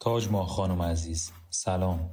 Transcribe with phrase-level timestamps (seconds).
[0.00, 1.30] تاج ماه خانم عزیز.
[1.50, 2.10] سلام.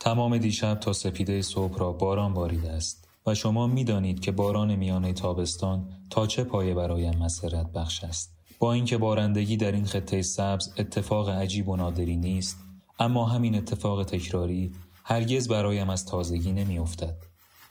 [0.00, 4.76] تمام دیشب تا سپیده صبح را باران باریده است و شما می دانید که باران
[4.76, 8.35] میانه تابستان تا چه پایه برایم مسرت بخش است.
[8.58, 12.58] با اینکه بارندگی در این خطه سبز اتفاق عجیب و نادری نیست
[12.98, 14.72] اما همین اتفاق تکراری
[15.04, 17.16] هرگز برایم از تازگی نمی افتد.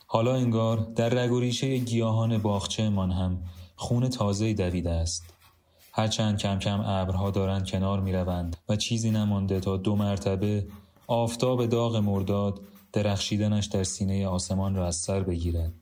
[0.06, 3.42] حالا انگار در رگ و ریشه گیاهان باغچه من هم
[3.76, 5.34] خون تازه دویده است
[5.92, 10.66] هرچند کم کم ابرها دارند کنار می روند و چیزی نمانده تا دو مرتبه
[11.06, 12.60] آفتاب داغ مرداد
[12.92, 15.72] درخشیدنش در سینه آسمان را از سر بگیرد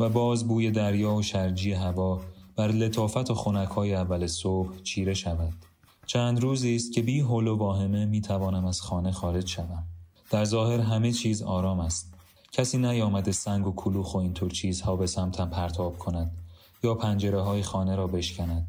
[0.00, 2.20] و باز بوی دریا و شرجی هوا
[2.56, 5.52] بر لطافت و خونکهای اول صبح چیره شود.
[6.06, 9.84] چند روزی است که بی حول و واهمه می توانم از خانه خارج شوم.
[10.30, 12.14] در ظاهر همه چیز آرام است.
[12.52, 16.30] کسی نیامده سنگ و کلوخ و اینطور چیزها به سمتم پرتاب کند
[16.82, 18.66] یا پنجره های خانه را بشکند.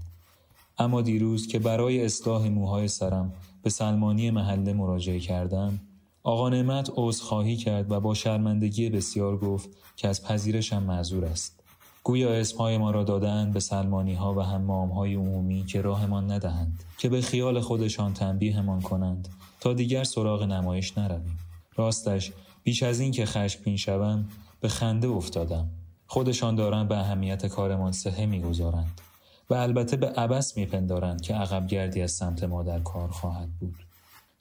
[0.78, 5.80] اما دیروز که برای اصلاح موهای سرم به سلمانی محله مراجعه کردم
[6.24, 6.90] آقا نعمت
[7.22, 11.64] خواهی کرد و با شرمندگی بسیار گفت که از پذیرشم معذور است.
[12.08, 16.84] گویا اسمهای ما را دادند به سلمانی ها و حمام های عمومی که راهمان ندهند
[16.97, 19.28] که به خیال خودشان تنبیهمان کنند
[19.59, 21.39] تا دیگر سراغ نمایش نرویم.
[21.75, 22.31] راستش
[22.64, 24.30] بیش از این که خشمگین شوم
[24.62, 25.70] به خنده افتادم.
[26.08, 29.02] خودشان دارند به اهمیت کارمان سهه می‌گذارند
[29.50, 33.75] و البته به عبس میپندارند که عقب گردی از سمت ما در کار خواهد بود.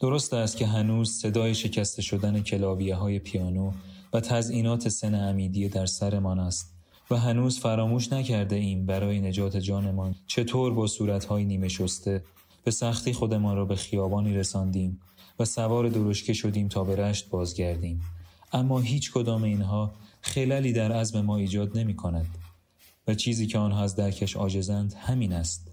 [0.01, 3.73] درست است که هنوز صدای شکسته شدن کلاویه های پیانو
[4.13, 6.74] و تزئینات سن امیدی در سرمان است.
[7.11, 12.25] و هنوز فراموش نکرده ایم برای نجات جانمان چطور با صورتهای نیمه شسته
[12.65, 15.01] به سختی خودمان را به خیابانی رساندیم
[15.39, 18.01] و سوار درشکه شدیم تا به رشت بازگردیم.
[18.53, 22.27] اما هیچ کدام اینها خللی در عزم ما ایجاد نمی کند
[23.09, 25.71] و چیزی که آنها از درکش عاجزند همین است.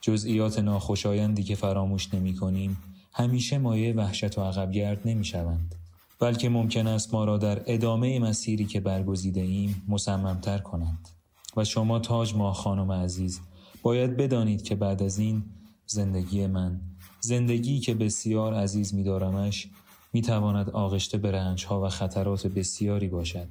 [0.00, 2.76] جزئیات ناخوشایندی که فراموش نمی کنیم
[3.12, 5.74] همیشه مایه وحشت و عقبگرد نمی شوند
[6.20, 11.08] بلکه ممکن است ما را در ادامه مسیری که برگزیده ایم مصممتر کنند.
[11.56, 13.40] و شما تاج ماه خانم عزیز
[13.82, 15.44] باید بدانید که بعد از این
[15.86, 16.80] زندگی من
[17.20, 19.68] زندگی که بسیار عزیز می دارمش
[20.12, 23.48] می تواند آغشته به رنج ها و خطرات بسیاری باشد.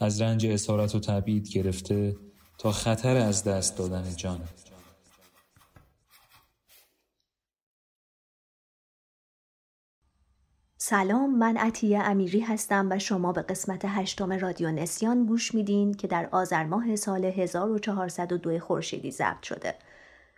[0.00, 2.16] از رنج اسارت و تبعید گرفته
[2.58, 4.40] تا خطر از دست دادن جان.
[10.88, 16.06] سلام من عطیه امیری هستم و شما به قسمت هشتم رادیو نسیان گوش میدین که
[16.06, 19.74] در آذر ماه سال 1402 خورشیدی ضبط شده.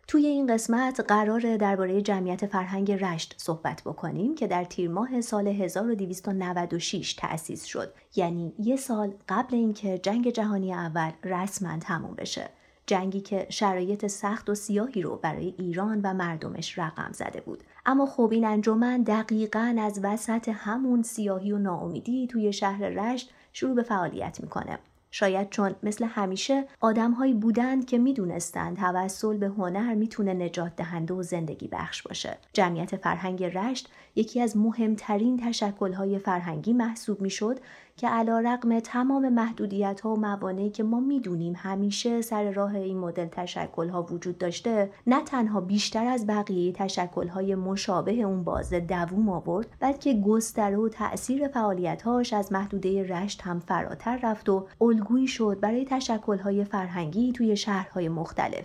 [0.07, 5.49] توی این قسمت قرار درباره جمعیت فرهنگ رشت صحبت بکنیم که در تیر ماه سال
[5.49, 7.93] 1296 تأسیس شد.
[8.17, 12.51] یعنی یه سال قبل اینکه جنگ جهانی اول رسما تموم بشه.
[12.89, 17.65] جنگی که شرایط سخت و سیاهی رو برای ایران و مردمش رقم زده بود.
[17.87, 23.75] اما خب این انجمن دقیقا از وسط همون سیاهی و ناامیدی توی شهر رشت شروع
[23.75, 24.79] به فعالیت می‌کنه
[25.11, 31.23] شاید چون مثل همیشه آدمهایی بودند که می‌دونستند توسل به هنر می‌تونه نجات دهنده و
[31.23, 32.39] زندگی بخش باشه.
[32.53, 37.61] جمعیت فرهنگ رشت یکی از مهمترین تشکلهای فرهنگی محسوب می‌شد
[37.99, 42.99] که علا رقم تمام محدودیت ها و موانعی که ما می‌دونیم همیشه سر راه این
[42.99, 48.81] مدل تشکل ها وجود داشته نه تنها بیشتر از بقیه تشکل های مشابه اون بازه
[48.81, 54.67] دووم آورد بلکه گستره و تأثیر فعالیت هاش از محدوده رشت هم فراتر رفت و
[54.81, 58.65] الگویی شد برای تشکل های فرهنگی توی شهرهای مختلف.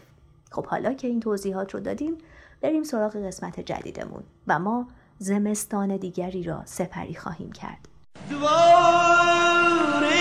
[0.52, 2.18] خب حالا که این توضیحات رو دادیم
[2.62, 7.93] بریم سراغ قسمت جدیدمون و ما زمستان دیگری را سپری خواهیم کرد.
[8.30, 10.14] Dvarı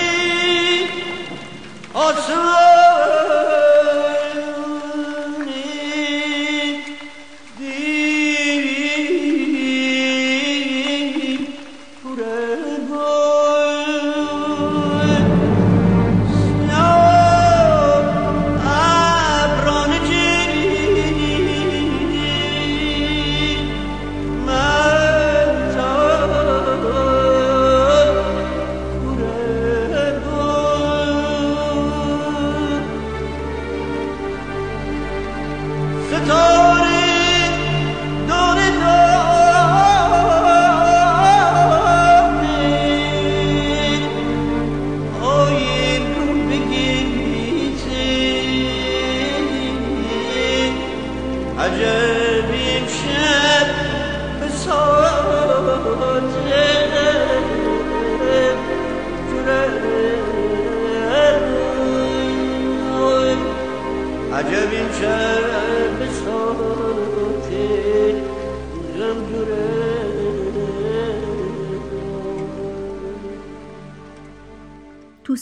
[1.95, 2.72] açılan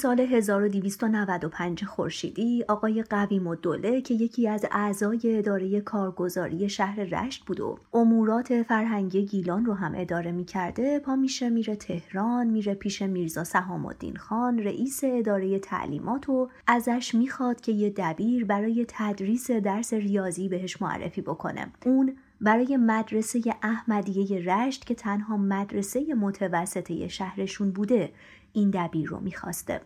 [0.00, 7.60] سال 1295 خورشیدی آقای قویم الدوله که یکی از اعضای اداره کارگزاری شهر رشت بود
[7.60, 13.44] و امورات فرهنگی گیلان رو هم اداره می‌کرده پا میشه میره تهران میره پیش میرزا
[13.44, 19.92] سهام الدین خان رئیس اداره تعلیمات و ازش می‌خواد که یه دبیر برای تدریس درس
[19.92, 21.66] ریاضی بهش معرفی بکنه.
[21.86, 28.12] اون برای مدرسه احمدیه رشت که تنها مدرسه متوسطه شهرشون بوده
[28.52, 29.80] این دبیر رو می‌خواسته.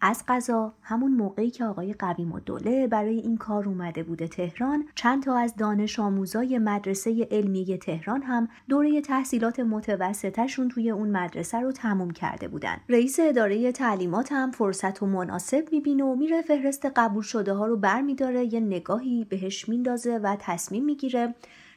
[0.00, 4.84] از قضا همون موقعی که آقای قویم و دوله برای این کار اومده بوده تهران
[4.94, 11.60] چند تا از دانش آموزای مدرسه علمیه تهران هم دوره تحصیلات متوسطهشون توی اون مدرسه
[11.60, 12.76] رو تموم کرده بودن.
[12.88, 17.76] رئیس اداره تعلیمات هم فرصت و مناسب می‌بینه و میره فهرست قبول شده ها رو
[17.76, 21.34] برمیداره یه نگاهی بهش میندازه و تصمیم می‌گیره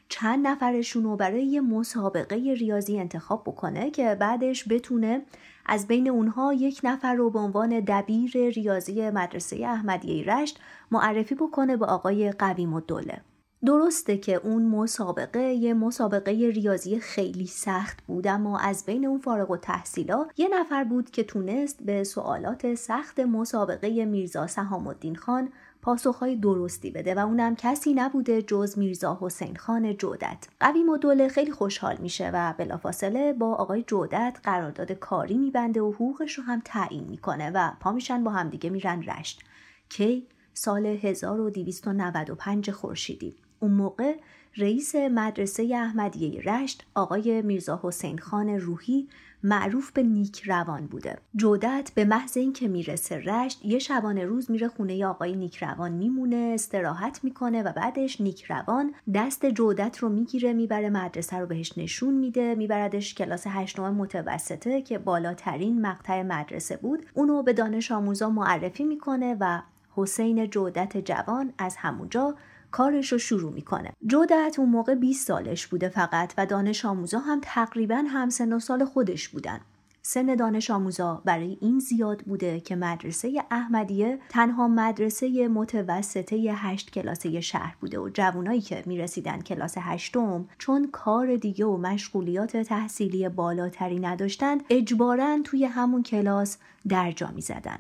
[0.10, 5.22] چند نفرشون رو برای یه مسابقه ریاضی انتخاب بکنه که بعدش بتونه
[5.71, 10.60] از بین اونها یک نفر رو به عنوان دبیر ریاضی مدرسه احمدیه رشت
[10.92, 13.21] معرفی بکنه به آقای قویم الدوله.
[13.66, 19.51] درسته که اون مسابقه یه مسابقه ریاضی خیلی سخت بود اما از بین اون فارغ
[19.51, 25.50] و تحصیلا یه نفر بود که تونست به سوالات سخت مسابقه میرزا سهام الدین خان
[25.81, 30.48] پاسخهای درستی بده و اونم کسی نبوده جز میرزا حسین خان جودت.
[30.60, 36.34] قوی دوله خیلی خوشحال میشه و بلافاصله با آقای جودت قرارداد کاری میبنده و حقوقش
[36.34, 39.44] رو هم تعیین می‌کنه و پا میشن با همدیگه میرن رشت.
[39.90, 43.36] کی؟ سال 1295 خورشیدی.
[43.60, 44.16] اون موقع
[44.58, 49.08] رئیس مدرسه احمدیه رشت آقای میرزا حسین خان روحی
[49.44, 51.18] معروف به نیک روان بوده.
[51.36, 56.51] جودت به محض اینکه می‌رسه رشت یه شبانه روز میره خونه آقای نیک روان میمونه
[56.53, 62.13] استراحت می‌کنه و بعدش نیک روان دست جودت رو می‌گیره می‌بره مدرسه رو بهش نشون
[62.13, 67.06] میده میبردش کلاس هشتم متوسطه که بالاترین مقطع مدرسه بود.
[67.13, 69.62] اونو به دانش آموزا معرفی می‌کنه و
[69.95, 72.36] حسین جودت جوان از همونجا
[72.71, 73.94] کارش رو شروع می‌کنه.
[74.07, 78.86] جودت اون موقع 20 سالش بوده فقط و دانش آموزا هم تقریبا همسن و سال
[78.86, 79.60] خودش بودن.
[80.01, 87.42] سن دانش آموزا برای این زیاد بوده که مدرسه احمدیه تنها مدرسه متوسطه هشت کلاسه
[87.42, 94.00] شهر بوده و جوانایی که می‌رسیدن کلاس هشتم چون کار دیگه و مشغولیات تحصیلی بالاتری
[94.00, 96.57] نداشتند اجبارا توی همون کلاس
[96.89, 97.80] درجا می‌زدن.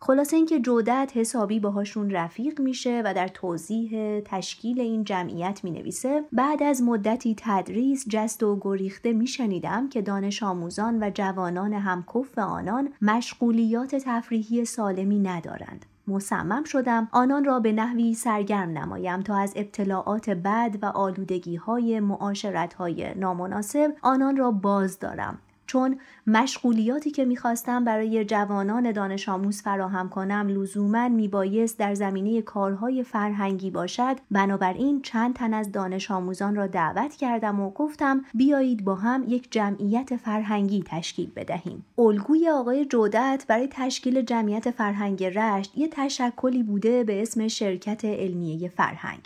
[0.00, 6.24] خلاصه اینکه جودت حسابی باهاشون رفیق میشه و در توضیح تشکیل این جمعیت می نویسه
[6.32, 12.92] بعد از مدتی تدریس جست و گریخته میشنیدم که دانش آموزان و جوانان همکف آنان
[13.02, 15.86] مشغولیات تفریحی سالمی ندارند.
[16.08, 22.00] مصمم شدم آنان را به نحوی سرگرم نمایم تا از ابتلاعات بد و آلودگی های
[22.00, 25.38] معاشرت های نامناسب آنان را باز دارم.
[25.66, 33.02] چون مشغولیاتی که می‌خواستم برای جوانان دانش آموز فراهم کنم لزوما میبایست در زمینه کارهای
[33.02, 34.16] فرهنگی باشد.
[34.30, 39.52] بنابراین چند تن از دانش آموزان را دعوت کردم و گفتم بیایید با هم یک
[39.52, 41.84] جمعیت فرهنگی تشکیل بدهیم.
[41.98, 48.68] الگوی آقای جودت برای تشکیل جمعیت فرهنگ رشت یه تشکلی بوده به اسم شرکت علمیه
[48.68, 49.20] فرهنگ.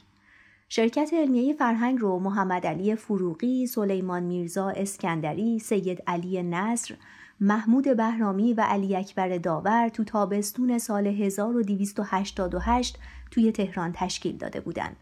[0.72, 6.94] شرکت علمیه فرهنگ رو محمد علی فروغی، سلیمان میرزا اسکندری، سید علی نصر،
[7.40, 12.98] محمود بهرامی و علی اکبر داور تو تابستون سال 1288
[13.30, 14.96] توی تهران تشکیل داده بودند.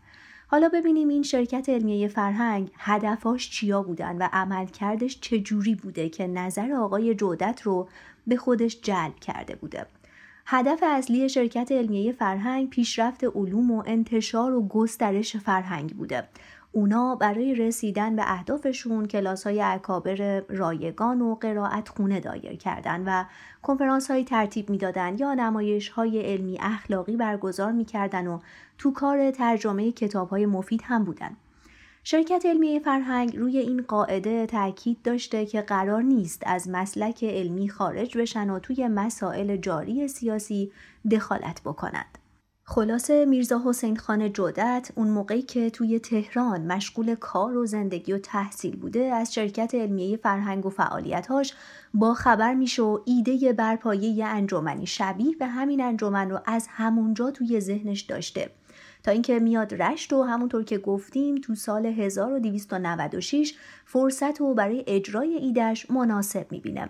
[0.47, 6.73] حالا ببینیم این شرکت علمیه فرهنگ هدفاش چیا بودن و عملکردش چجوری بوده که نظر
[6.73, 7.89] آقای جودت رو
[8.27, 9.87] به خودش جلب کرده بوده.
[10.51, 16.29] هدف اصلی شرکت علمیه فرهنگ پیشرفت علوم و انتشار و گسترش فرهنگ بوده.
[16.73, 23.25] اونا برای رسیدن به اهدافشون کلاس های اکابر رایگان و قرائت خونه دایر کردن و
[23.63, 28.39] کنفرانس های ترتیب می‌دادن یا نمایش های علمی اخلاقی برگزار می‌کردن و
[28.79, 31.37] تو کار ترجمه کتاب های مفید هم بودن.
[32.11, 38.19] شرکت علمی فرهنگ روی این قاعده تاکید داشته که قرار نیست از مسلک علمی خارج
[38.19, 40.73] بشن و توی مسائل جاری سیاسی
[41.11, 42.19] دخالت بکنند.
[42.65, 48.19] خلاصه میرزا حسین خان جودت اون موقعی که توی تهران مشغول کار و زندگی و
[48.19, 51.55] تحصیل بوده از شرکت علمیه فرهنگ و فعالیتهاش
[51.95, 57.61] با خبر میشه و ایده برپایی انجمنی شبیه به همین انجمن رو از همونجا توی
[57.61, 58.51] ذهنش داشته
[59.03, 65.35] تا اینکه میاد رشت و همونطور که گفتیم تو سال 1296 فرصت و برای اجرای
[65.35, 66.89] ایدش مناسب می‌بینه.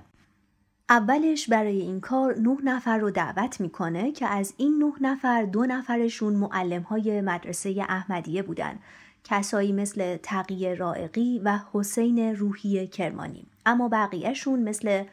[0.91, 5.67] اولش برای این کار نه نفر رو دعوت می‌کنه که از این نه نفر دو
[5.67, 8.79] نفرشون معلم های مدرسه احمدیه بودن.
[9.25, 13.47] کسایی مثل تقیه رائقی و حسین روحی کرمانی.
[13.67, 15.05] اما بقیهشون مثل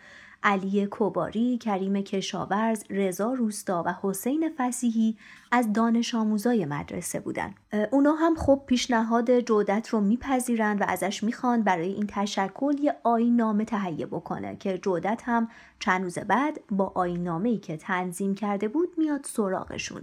[0.45, 5.17] علی کوباری، کریم کشاورز، رضا روستا و حسین فسیحی
[5.51, 7.53] از دانش آموزای مدرسه بودن.
[7.91, 13.35] اونا هم خب پیشنهاد جودت رو میپذیرند و ازش می‌خوان برای این تشکل یه آین
[13.35, 15.47] نامه تهیه بکنه که جودت هم
[15.79, 20.01] چند روز بعد با آین نامه ای که تنظیم کرده بود میاد سراغشون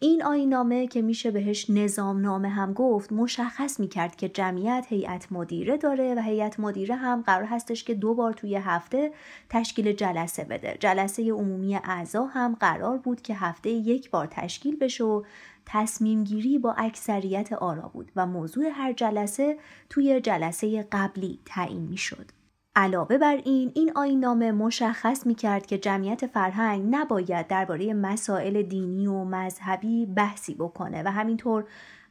[0.00, 5.76] این آینامه که میشه بهش نظام نامه هم گفت مشخص می‌کرد که جمعیت هیئت مدیره
[5.76, 9.12] داره و هیئت مدیره هم قرار هستش که دو بار توی هفته
[9.48, 15.04] تشکیل جلسه بده جلسه عمومی اعضا هم قرار بود که هفته یک بار تشکیل بشه
[15.04, 15.22] و
[15.66, 19.58] تصمیم گیری با اکثریت آرا بود و موضوع هر جلسه
[19.90, 22.37] توی جلسه قبلی تعیین می‌شد.
[22.78, 28.62] علاوه بر این این آین نامه مشخص می کرد که جمعیت فرهنگ نباید درباره مسائل
[28.62, 31.64] دینی و مذهبی بحثی بکنه و همینطور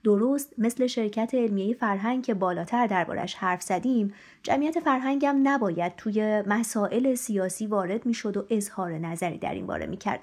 [0.04, 6.44] درست مثل شرکت علمیه فرهنگ که بالاتر دربارش حرف زدیم جمعیت فرهنگ هم نباید توی
[6.48, 10.20] مسائل سیاسی وارد می شد و اظهار نظری در این باره می کرد.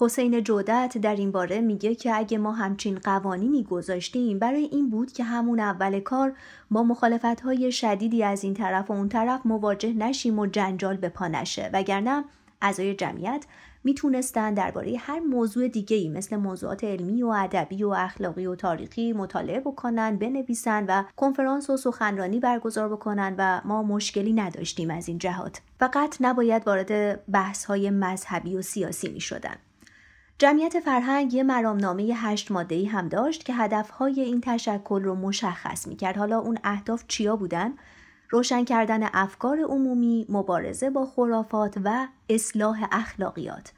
[0.00, 5.12] حسین جودت در این باره میگه که اگه ما همچین قوانینی گذاشتیم برای این بود
[5.12, 6.32] که همون اول کار
[6.70, 11.08] با مخالفت های شدیدی از این طرف و اون طرف مواجه نشیم و جنجال به
[11.08, 12.24] پا نشه وگرنه
[12.62, 13.44] اعضای جمعیت
[13.84, 19.12] می‌تونستن درباره هر موضوع دیگه ای مثل موضوعات علمی و ادبی و اخلاقی و تاریخی
[19.12, 25.18] مطالعه بکنن بنویسن و کنفرانس و سخنرانی برگزار بکنن و ما مشکلی نداشتیم از این
[25.18, 29.56] جهات فقط نباید وارد بحث های مذهبی و سیاسی می شدن.
[30.40, 36.16] جمعیت فرهنگ یه مرامنامه هشت مادهی هم داشت که هدفهای این تشکل رو مشخص می‌کرد.
[36.16, 37.72] حالا اون اهداف چیا بودن؟
[38.30, 43.72] روشن کردن افکار عمومی، مبارزه با خرافات و اصلاح اخلاقیات.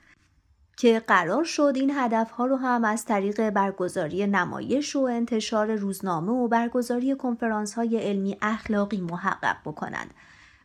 [0.76, 6.48] که قرار شد این هدفها رو هم از طریق برگزاری نمایش و انتشار روزنامه و
[6.48, 10.14] برگزاری کنفرانس های علمی اخلاقی محقق بکنند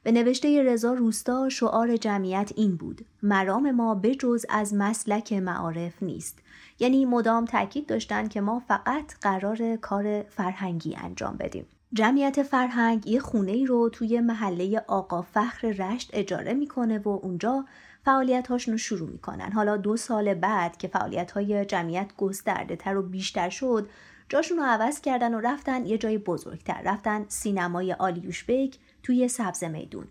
[0.05, 6.39] به نوشته رضا روستا شعار جمعیت این بود مرام ما بجز از مسلک معارف نیست.
[6.79, 11.65] یعنی مدام تاکید داشتن که ما فقط قرار کار فرهنگی انجام بدیم.
[11.93, 17.65] جمعیت فرهنگ یه خونه ای رو توی محله آقا فخر رشت اجاره می‌کنه و اونجا
[18.03, 19.51] فعالیت رو شروع می‌کنن.
[19.51, 23.89] حالا دو سال بعد که فعالیت های جمعیت گسترده تر و بیشتر شد
[24.29, 26.81] جاشون رو عوض کردن و رفتن یه جای بزرگتر.
[26.85, 30.07] رفتن سینمای آلیوش بیک توی سبز میدون.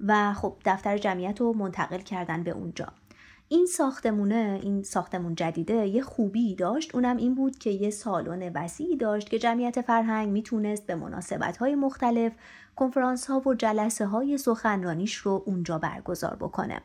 [0.00, 2.86] و خب دفتر جمعیت رو منتقل کردن به اونجا.
[3.48, 6.94] این ساختمونه این ساختمون جدیده یه خوبی داشت.
[6.94, 11.74] اونم این بود که یه سالن وسیعی داشت که جمعیت فرهنگ می‌تونست به مناسبت های
[11.74, 12.32] مختلف
[12.76, 16.82] کنفرانس ها و جلسه های سخنرانیش رو اونجا برگزار بکنه.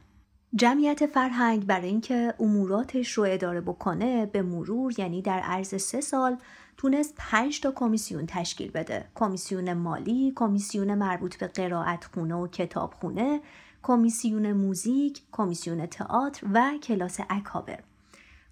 [0.56, 6.38] جمعیت فرهنگ برای اینکه اموراتش رو اداره بکنه به مرور یعنی در عرض سه سال
[6.78, 9.06] تونست پنج تا کمیسیون تشکیل بده.
[9.16, 13.42] کمیسیون مالی کمیسیون مربوط به قرائت خونه و کتابخونه
[13.84, 17.80] کمیسیون موزیک کمیسیون تئاتر و کلاس اکابر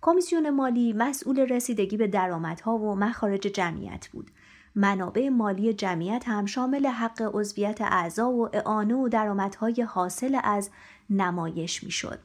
[0.01, 4.32] کمیسیون مالی مسئول رسیدگی به درآمدها و مخارج جمعیت بود.
[4.77, 10.69] منابع مالی جمعیت هم شامل حق عضویت اعضا و اعانه و درآمدهای حاصل از
[11.10, 12.19] نمایش می‌شد.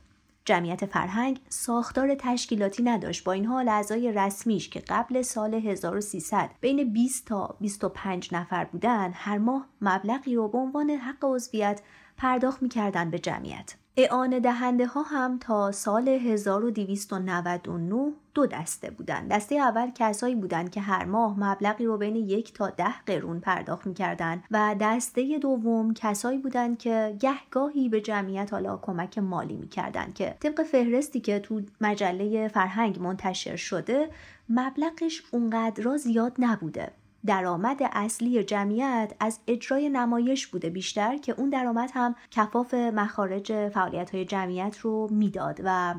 [0.45, 6.93] جمعیت فرهنگ ساختار تشکیلاتی نداشت با این حال اعضای رسمیش که قبل سال 1300 بین
[6.93, 11.81] 20 تا 25 نفر بودن هر ماه مبلغی رو به عنوان حق عضویت
[12.17, 19.31] پرداخت می‌کردن به جمعیت اعانه دهنده ها هم تا سال 1299 دو دسته بودند.
[19.31, 23.87] دسته اول کسایی بودند که هر ماه مبلغی رو بین یک تا ده قرون پرداخت
[23.87, 30.37] می‌کردند و دسته دوم کسایی بودند که گهگاهی به جمعیت حالا کمک مالی می‌کردند که
[30.41, 34.11] طبق فهرستی که تو مجله فرهنگ منتشر شده
[34.49, 36.93] مبلغش اونقدر زیاد نبوده
[37.27, 44.15] درآمد اصلی جمعیت از اجرای نمایش بوده بیشتر که اون درآمد هم کفاف مخارج فعالیت
[44.15, 45.95] های جمعیت رو می‌داد و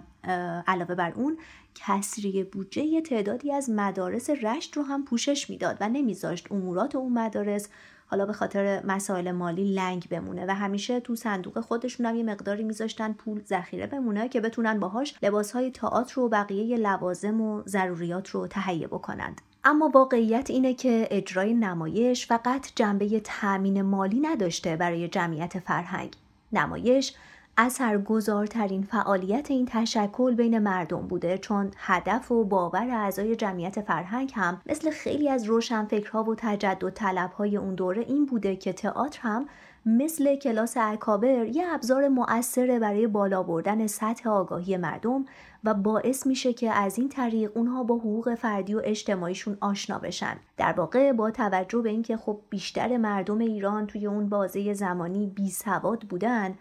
[0.68, 1.38] علاوه بر اون
[1.76, 7.68] کسری بودجه تعدادی از مدارس رشت رو هم پوشش می‌داد و نمیذاشت امورات اون مدارس
[8.08, 12.64] حالا به خاطر مسائل مالی لنگ بمونه و همیشه تو صندوق خودشون هم یه مقداری
[12.64, 18.48] میذاشتن پول ذخیره بمونه که بتونن باهاش لباسهای تئاتر و بقیه لوازم و ضروریات رو
[18.48, 19.42] تهیه بکنند.
[19.66, 26.14] اما واقعیت اینه که اجرای نمایش فقط جنبه تأمین مالی نداشته برای جمعیت فرهنگ.
[26.52, 27.14] نمایش
[27.58, 34.62] اثرگذارترین فعالیت این تشکل بین مردم بوده چون هدف و باور اعضای جمعیت فرهنگ هم
[34.66, 39.46] مثل خیلی از روشنفکرها و تجدد طلبهای اون دوره این بوده که تئاتر هم
[39.86, 45.26] مثل کلاس اکابر یه ابزار مؤثره برای بالا بردن سطح آگاهی مردم
[45.64, 50.36] و باعث میشه که از این طریق اونها با حقوق فردی و اجتماعیشون آشنا بشن.
[50.58, 55.50] در واقع با توجه به اینکه خب بیشتر مردم ایران توی اون بازه زمانی بی
[55.50, 56.56] سواد بودن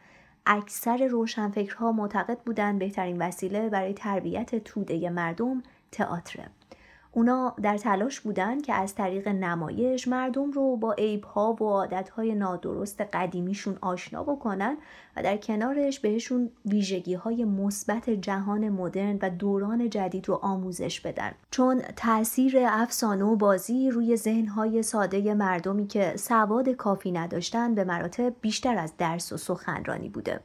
[0.47, 5.62] اکثر روشنفکرها معتقد بودن بهترین وسیله برای تربیت توده مردم
[5.93, 6.50] تئاتره.
[7.14, 13.00] اونا در تلاش بودن که از طریق نمایش مردم رو با عیبها و عادتهای نادرست
[13.00, 14.76] قدیمیشون آشنا بکنن
[15.16, 21.33] و در کنارش بهشون ویژگی های مثبت جهان مدرن و دوران جدید رو آموزش بدن.
[21.50, 28.33] چون تاثیر افسانه و بازی روی ذهنهای ساده مردمی که سواد کافی نداشتن به مراتب
[28.40, 30.40] بیشتر از درس و سخنرانی بوده.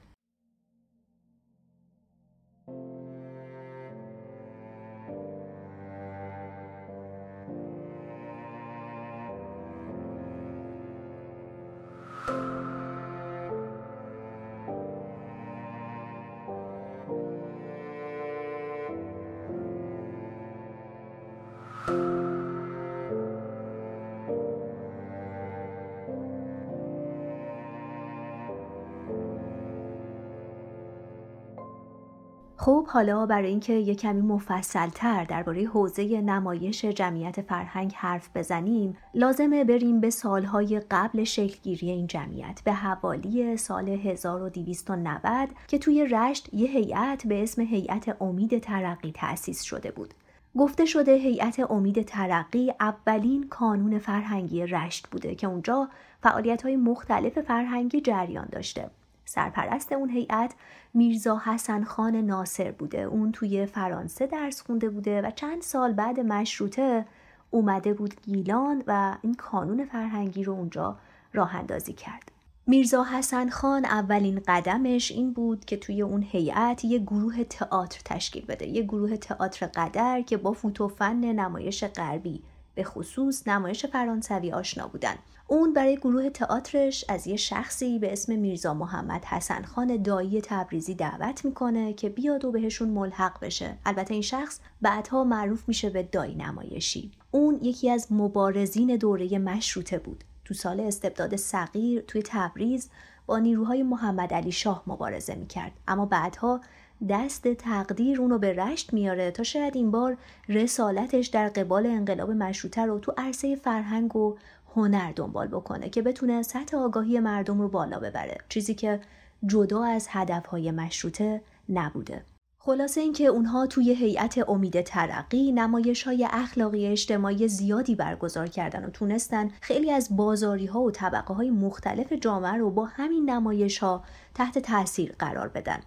[32.67, 39.63] خب حالا برای اینکه یه کمی مفصلتر درباره حوزه نمایش جمعیت فرهنگ حرف بزنیم لازمه
[39.63, 46.69] بریم به سالهای قبل شکلگیری این جمعیت به حوالی سال 1290 که توی رشت یه
[46.69, 50.13] هیئت به اسم هیئت امید ترقی تأسیس شده بود.
[50.57, 55.89] گفته شده هیئت امید ترقی اولین کانون فرهنگی رشت بوده که اونجا
[56.23, 58.89] فعالیت های مختلف فرهنگی جریان داشته.
[59.27, 60.53] سرپرست اون هیئت
[60.93, 63.01] میرزا حسن خان ناصر بوده.
[63.01, 67.05] اون توی فرانسه درس خونده بوده و چند سال بعد مشروطه
[67.51, 70.97] اومده بود گیلان و این کانون فرهنگی رو اونجا
[71.33, 72.31] راه اندازی کرد.
[72.67, 78.45] میرزا حسن خان اولین قدمش این بود که توی اون هیئت یه گروه تئاتر تشکیل
[78.45, 78.67] بده.
[78.67, 82.43] یه گروه تئاتر قدر که با فوتوفن نمایش غربی
[82.75, 85.15] به خصوص نمایش فرانسوی آشنا بودن.
[85.49, 90.95] اون برای گروه تئاترش از یه شخصی به اسم میرزا محمد حسن خان دایی تبریزی
[90.95, 93.77] دعوت می‌کنه که بیاد و بهشون ملحق بشه.
[93.85, 97.11] البته این شخص بعدها معروف میشه به دایی نمایشی.
[97.31, 100.23] اون یکی از مبارزین دوره مشروطه بود.
[100.45, 102.89] تو سال استبداد صغیر توی تبریز
[103.25, 105.71] با نیروهای محمد علی شاه مبارزه می‌کرد.
[105.87, 106.61] اما بعدها
[107.09, 110.17] دست تقدیر اونو به رشت میاره تا شاید این بار
[110.49, 114.37] رسالتش در قبال انقلاب مشروطه رو تو عرصه فرهنگ و
[114.75, 118.99] هنر دنبال بکنه که بتونه سطح آگاهی مردم رو بالا ببره چیزی که
[119.45, 122.25] جدا از هدفهای مشروطه نبوده.
[122.59, 128.89] خلاصه اینکه اونها توی هیئت امید ترقی نمایش های اخلاقی اجتماعی زیادی برگزار کردن و
[128.89, 134.03] تونستن خیلی از بازاری ها و طبقه های مختلف جامعه رو با همین نمایش ها
[134.35, 135.79] تحت تاثیر قرار بدن.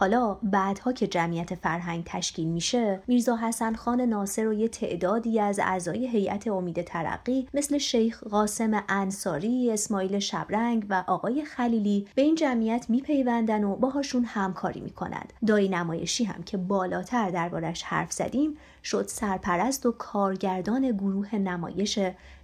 [0.00, 5.58] حالا بعدها که جمعیت فرهنگ تشکیل میشه میرزا حسن خان ناصر و یه تعدادی از
[5.58, 12.34] اعضای هیئت امید ترقی مثل شیخ قاسم انصاری، اسماعیل شبرنگ و آقای خلیلی به این
[12.34, 15.32] جمعیت میپیوندن و باهاشون همکاری می‌کنند.
[15.46, 18.56] دایی نمایشی هم که بالاتر دربارش حرف زدیم
[18.90, 21.98] شد سرپرست و کارگردان گروه نمایش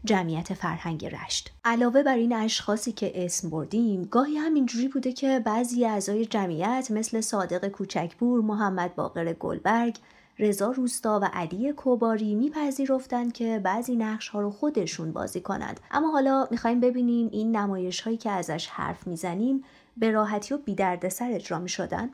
[0.05, 1.53] جمعیت فرهنگ رشت.
[1.65, 6.89] علاوه بر این اشخاصی که اسم بردیم گاهی هم اینجوری بوده که بعضی اعضای جمعیت
[6.91, 9.97] مثل صادق کوچکپور محمد باقر گلبرگ
[10.39, 15.81] رضا روستا و علی کوباری میپذیرفتند که بعضی نقش ها رو خودشون بازی کنند.
[15.91, 19.65] اما حالا می‌خوایم ببینیم این نمایش هایی که ازش حرف می‌زنیم
[19.97, 22.11] به راحتی و بیدردسر اجرا می‌شدن.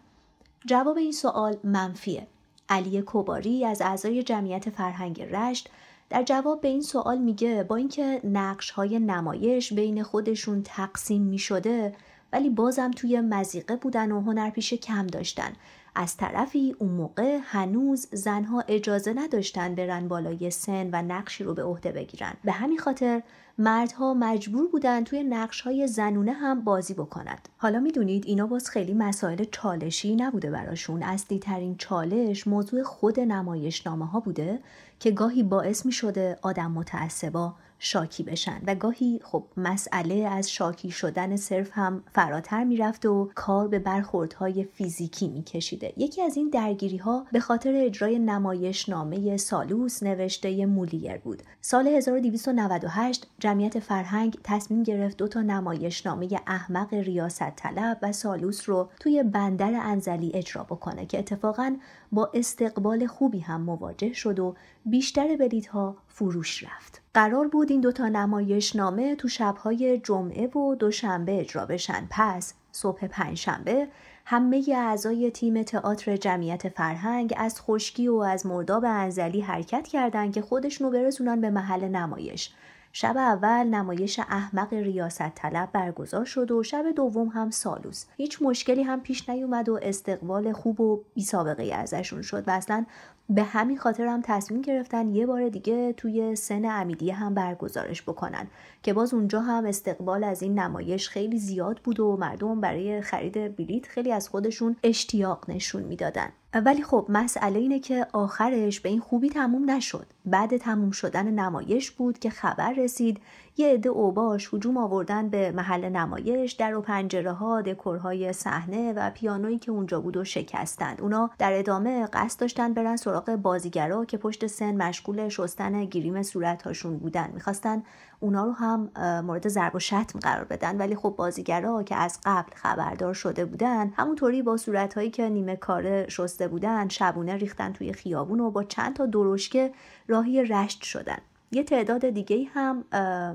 [0.67, 2.27] جواب این سوال منفیه.
[2.71, 5.69] علی کوباری از اعضای جمعیت فرهنگ رشت
[6.11, 11.39] در جواب به این سوال میگه با اینکه نقش های نمایش بین خودشون تقسیم می
[11.39, 11.95] شده
[12.33, 15.53] ولی بازم توی مزیقه بودن و هنرپیشه کم داشتن.
[15.95, 21.63] از طرفی اون موقع هنوز زنها اجازه نداشتن برن بالای سن و نقشی رو به
[21.63, 22.35] عهده بگیرن.
[22.45, 23.23] به همین خاطر
[23.63, 27.49] مردها مجبور بودن توی نقش های زنونه هم بازی بکنند.
[27.59, 31.03] حالا می‌دونید اینا باز خیلی مسائل چالشی نبوده براشون.
[31.03, 34.59] اصلی ترین چالش موضوع خود نمایشنامه ها بوده
[35.01, 38.63] که گاهی باعث می شده آدم متعصبا شاکی بشن.
[38.67, 44.65] و گاهی خب مسئله از شاکی شدن صرف هم فراتر می‌رفت و کار به برخوردهای
[44.65, 45.93] فیزیکی میکشیده.
[45.97, 51.43] یکی از این درگیری ها به خاطر اجرای نمایش نامه سالوس نوشته مولیر بود.
[51.61, 58.69] سال 1298 جمعیت فرهنگ تصمیم گرفت دو تا نمایش نامه احمق ریاست طلب و سالوس
[58.69, 61.77] رو توی بندر انزلی اجرا بکنه که اتفاقا
[62.13, 64.55] با استقبال خوبی هم مواجه شد و
[64.87, 67.03] بیشتر بلیت ها فروش رفت.
[67.15, 73.07] قرار بود این دوتا نمایش نامه تو شبهای جمعه و دوشنبه اجرا بشن پس صبح
[73.07, 73.89] پنجشنبه
[74.25, 80.43] همه اعضای تیم تئاتر جمعیت فرهنگ از خشکی و از مرداب انزلی حرکت کردند که
[80.43, 82.51] خودشونو برسونن به محل نمایش
[82.93, 88.05] شب اول نمایش احمق ریاست طلب برگزار شد و شب دوم هم سالوس.
[88.17, 92.87] هیچ مشکلی هم پیش نیومد و استقبال خوب و بی سابقه ازشون شد و اصلا
[93.29, 98.47] به همین خاطر هم تصمیم گرفتن یه بار دیگه توی سن امیدیه هم برگزارش بکنن
[98.83, 103.57] که باز اونجا هم استقبال از این نمایش خیلی زیاد بود و مردم برای خرید
[103.57, 106.29] بلیت خیلی از خودشون اشتیاق نشون می‌دادن.
[106.55, 110.07] ولی خب مسئله اینه که آخرش به این خوبی تموم نشد.
[110.25, 113.21] بعد تموم شدن نمایش بود که خبر رسید.
[113.57, 119.11] یه عده اوباش هجوم آوردن به محل نمایش در و پنجره ها دکورهای صحنه و
[119.11, 121.01] پیانویی که اونجا بود و شکستند.
[121.01, 126.99] اونا در ادامه قصد داشتن برن سراغ بازیگرا که پشت سن مشغول شستن گریم صورتهاشون
[126.99, 127.31] بودن.
[127.35, 127.83] می‌خواستن
[128.21, 128.91] اونا رو هم
[129.25, 130.77] مورد ضرب و شتم قرار بدن.
[130.77, 136.07] ولی خب بازیگرا که از قبل خبردار شده بودن همونطوری با صورتهایی که نیمه کاره
[136.09, 139.73] شسته بودن شبونه ریختن توی خیابون و با چند تا درشکه
[140.09, 141.19] راهی رشت شدن.
[141.53, 142.85] یه تعداد دیگه هم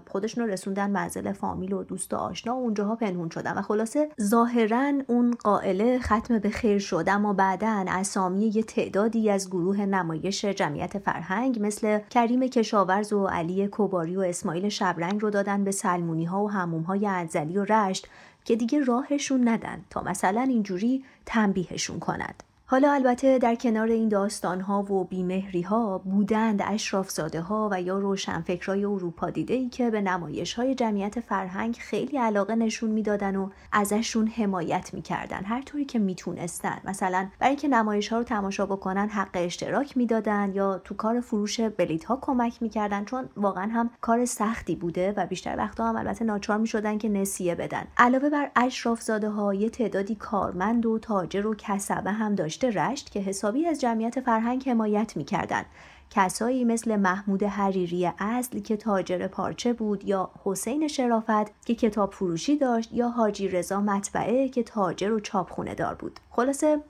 [0.07, 4.09] خودشون رو رسوندن منزل فامیل و دوست و آشنا و اونجاها پنهون شدن و خلاصه
[4.21, 7.05] ظاهرا اون قائله ختم به خیر شد.
[7.07, 13.67] اما بعدا اسامی یه تعدادی از گروه نمایش جمعیت فرهنگ مثل کریم کشاورز و علی
[13.67, 18.07] کوباری و اسماعیل شبرنگ رو دادن به سلمونی ها و هموم های انزلی و رشت
[18.45, 22.43] که دیگه راهشون ندن تا مثلا اینجوری تنبیهشون کند.
[22.67, 27.99] حالا البته در کنار این داستان ها و بیمهری ها بودند اشرافزاده ها و یا
[27.99, 33.49] روشنفکرای اروپا دیده ای که به نمایش های جمعیت فرهنگ خیلی علاقه نشون می‌دادن و
[33.71, 35.43] ازشون حمایت می‌کردن.
[35.43, 36.77] هر طوری که می‌تونستن.
[36.85, 41.59] مثلا برای اینکه نمایش ها رو تماشا بکنن حق اشتراک می‌دادن یا تو کار فروش
[41.59, 43.05] بلیت ها کمک می‌کردن.
[43.05, 47.55] چون واقعا هم کار سختی بوده و بیشتر وقتا هم البته ناچار می‌شدن که نسیه
[47.55, 47.83] بدن.
[47.97, 53.19] علاوه بر اشرافزاده ها یه تعدادی کارمند و تاجر و کسبه هم داشت رشت که
[53.19, 55.65] حسابی از جمعیت فرهنگ حمایت می‌کردند.
[56.09, 62.57] کسایی مثل محمود حریری اصل که تاجر پارچه بود یا حسین شرافت که کتاب فروشی
[62.57, 66.19] داشت یا حاجی رضا مطبعه که تاجر و چاپخونه دار بود.
[66.29, 66.81] خلاصه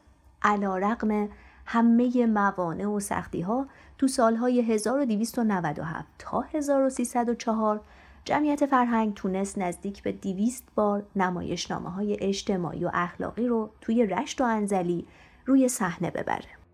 [0.42, 1.30] علا رقم
[1.66, 7.82] همه موانع و سختی ها تو سالهای 1297 تا 1304
[8.26, 14.42] جمعیت فرهنگ تونست نزدیک به 200 بار نمایشنامه های اجتماعی و اخلاقی رو توی رشت
[14.42, 15.06] و انزلی
[15.46, 16.65] روی صحنه ببره.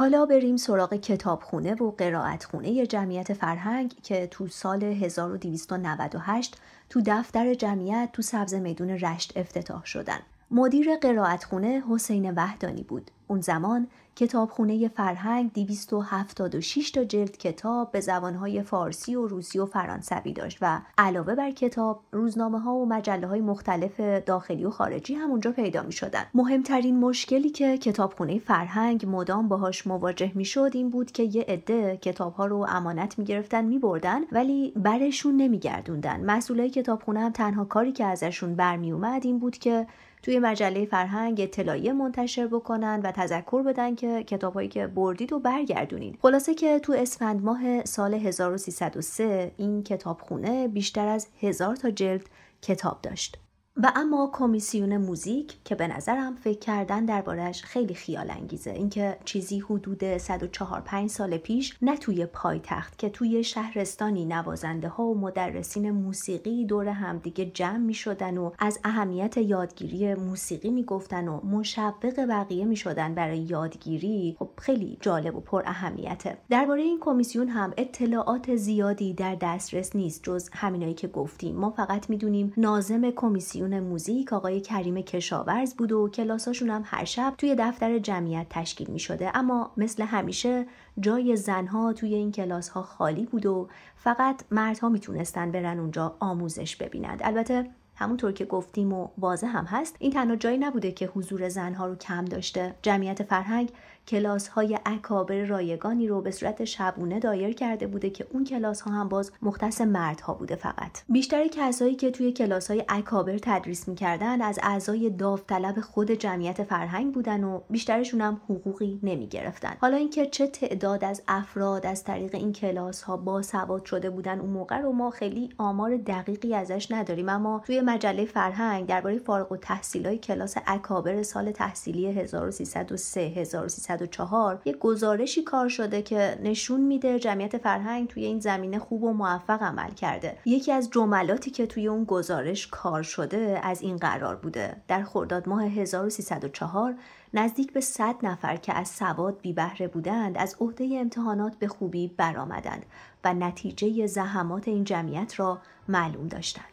[0.00, 6.56] حالا بریم سراغ کتابخونه و قرائتخونه جمعیت فرهنگ که تو سال 1298
[6.88, 10.20] تو دفتر جمعیت تو سبز میدون رشت افتتاح شدن.
[10.50, 13.10] مدیر قرائتخونه حسین وحدانی بود.
[13.26, 13.86] اون زمان
[14.16, 20.80] کتابخونه فرهنگ 276 تا جلد کتاب به زبانهای فارسی و روسی و فرانسوی داشت و
[20.98, 25.82] علاوه بر کتاب روزنامه ها و مجله های مختلف داخلی و خارجی هم اونجا پیدا
[25.82, 26.24] می شدن.
[26.34, 31.96] مهمترین مشکلی که کتابخونه فرهنگ مدام باهاش مواجه می شد این بود که یه عده
[31.96, 36.24] کتاب ها رو امانت می گرفتن می بردن ولی برشون نمی گردوندن.
[36.24, 39.86] مسئولای کتابخونه هم تنها کاری که ازشون برمی اومد این بود که
[40.22, 46.18] توی مجله فرهنگ اطلاعیه منتشر بکنن و تذکر بدن که کتابهایی که بردید و برگردونید.
[46.22, 52.26] خلاصه که تو اسفند ماه سال 1303 این کتابخونه بیشتر از هزار تا جلد
[52.62, 53.38] کتاب داشت.
[53.76, 59.58] و اما کمیسیون موزیک که به نظرم فکر کردن دربارش خیلی خیال انگیزه اینکه چیزی
[59.58, 65.90] حدود 104 5 سال پیش نه توی پایتخت که توی شهرستانی نوازنده ها و مدرسین
[65.90, 72.26] موسیقی دور همدیگه جمع می شدن و از اهمیت یادگیری موسیقی می گفتن و مشوق
[72.28, 76.38] بقیه می شدن برای یادگیری خب خیلی جالب و پر اهمیته.
[76.50, 81.56] درباره این کمیسیون هم اطلاعات زیادی در دسترس نیست جز همینایی که گفتیم.
[81.56, 87.04] ما فقط می‌دونیم ناظم کمیسیون کمیسیون موزیک آقای کریم کشاورز بود و کلاساشون هم هر
[87.04, 90.66] شب توی دفتر جمعیت تشکیل می شده اما مثل همیشه
[91.00, 96.76] جای زنها توی این کلاس ها خالی بود و فقط مردها می‌تونستن برن اونجا آموزش
[96.76, 101.48] ببینند البته همونطور که گفتیم و واضح هم هست این تنها جایی نبوده که حضور
[101.48, 102.74] زنها رو کم داشته.
[102.82, 103.70] جمعیت فرهنگ
[104.08, 108.90] کلاس های اکابر رایگانی رو به صورت شبونه دایر کرده بوده که اون کلاس ها
[108.90, 111.02] هم باز مختص مردها بوده فقط.
[111.08, 117.14] بیشتر کسایی که توی کلاس های اکابر تدریس می‌کردن از اعضای داوطلب خود جمعیت فرهنگ
[117.14, 122.34] بودن و بیشترشون هم حقوقی نمی گرفتن حالا اینکه چه تعداد از افراد از طریق
[122.34, 126.86] این کلاس ها با سواد شده بودن اون موقع رو ما خیلی آمار دقیقی ازش
[126.90, 127.28] نداریم.
[127.28, 129.64] اما توی مجله فرهنگ درباره فارغ
[130.04, 137.18] های کلاس اکابر سال تحصیلی 1303 1304 1904 یک گزارشی کار شده که نشون میده
[137.18, 140.38] جمعیت فرهنگ توی این زمینه خوب و موفق عمل کرده.
[140.44, 144.76] یکی از جملاتی که توی اون گزارش کار شده از این قرار بوده.
[144.88, 146.94] در خرداد ماه 1304
[147.34, 152.08] نزدیک به 100 نفر که از سواد بی بهره بودند از عهده امتحانات به خوبی
[152.08, 152.86] برآمدند
[153.24, 156.69] و نتیجه زحمات این جمعیت را معلوم داشتند.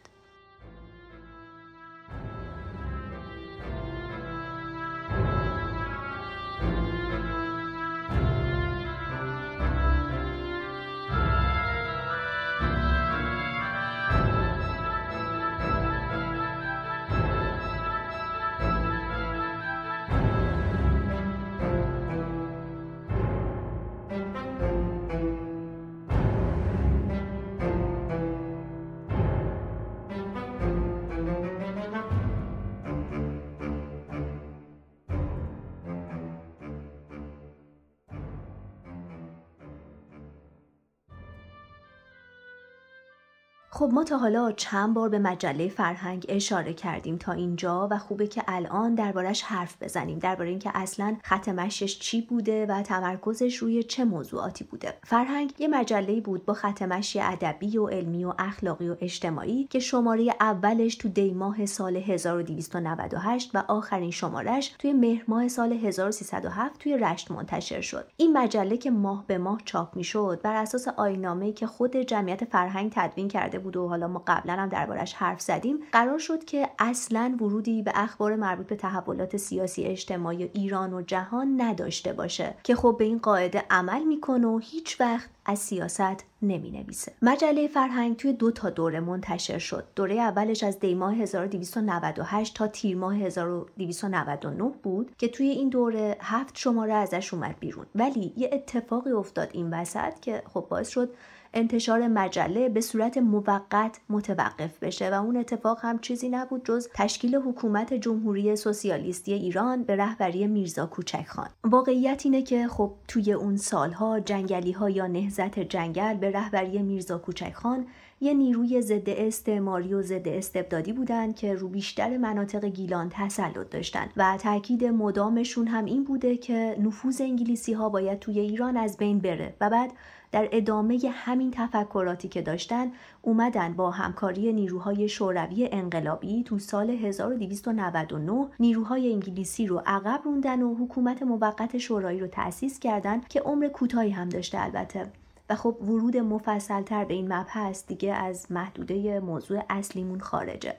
[43.78, 48.26] خب ما تا حالا چند بار به مجله فرهنگ اشاره کردیم تا اینجا و خوبه
[48.26, 53.82] که الان دربارش حرف بزنیم درباره اینکه اصلا خط مشیش چی بوده و تمرکزش روی
[53.82, 54.94] چه موضوعاتی بوده.
[55.04, 59.78] فرهنگ یه مجله بود با خط مشی ادبی و علمی و اخلاقی و اجتماعی که
[59.78, 66.78] شماره اولش تو دی ماه سال 1298 و آخرین شمارش توی مهر ماه سال 1307
[66.78, 68.06] توی رشت منتشر شد.
[68.16, 72.92] این مجله که ماه به ماه چاپ می‌شد بر اساس آینامه‌ای که خود جمعیت فرهنگ
[72.94, 76.68] تدوین کرده بود بود و حالا ما قبلا هم دربارش حرف زدیم قرار شد که
[76.78, 82.74] اصلا ورودی به اخبار مربوط به تحولات سیاسی اجتماعی ایران و جهان نداشته باشه که
[82.74, 87.12] خب به این قاعده عمل می‌کنه و هیچ وقت از سیاست نمی نویسه.
[87.22, 89.84] مجله فرهنگ توی دو تا دوره منتشر شد.
[89.96, 96.58] دوره اولش از دیماه 1298 تا تیر ماه 1299 بود که توی این دوره هفت
[96.58, 97.86] شماره ازش اومد بیرون.
[97.94, 101.14] ولی یه اتفاقی افتاد این وسط که خب باعث شد
[101.54, 107.36] انتشار مجله به صورت موقت متوقف بشه و اون اتفاق هم چیزی نبود جز تشکیل
[107.36, 111.48] حکومت جمهوری سوسیالیستی ایران به رهبری میرزا کوچک خان.
[111.64, 117.18] واقعیت اینه که خب توی اون سالها جنگلی ها یا نهزت جنگل به رهبری میرزا
[117.18, 117.86] کوچک خان
[118.20, 124.10] یه نیروی ضد استعماری و ضد استبدادی بودند که رو بیشتر مناطق گیلان تسلط داشتند
[124.16, 129.18] و تاکید مدامشون هم این بوده که نفوذ انگلیسی ها باید توی ایران از بین
[129.18, 129.90] بره و بعد
[130.32, 138.46] در ادامه همین تفکراتی که داشتن اومدن با همکاری نیروهای شوروی انقلابی تو سال 1299
[138.60, 144.10] نیروهای انگلیسی رو عقب روندن و حکومت موقت شورایی رو تأسیس کردند که عمر کوتاهی
[144.10, 145.12] هم داشته البته.
[145.50, 150.74] و خب ورود مفصلتر به این مبحث دیگه از محدوده موضوع اصلیمون خارجه.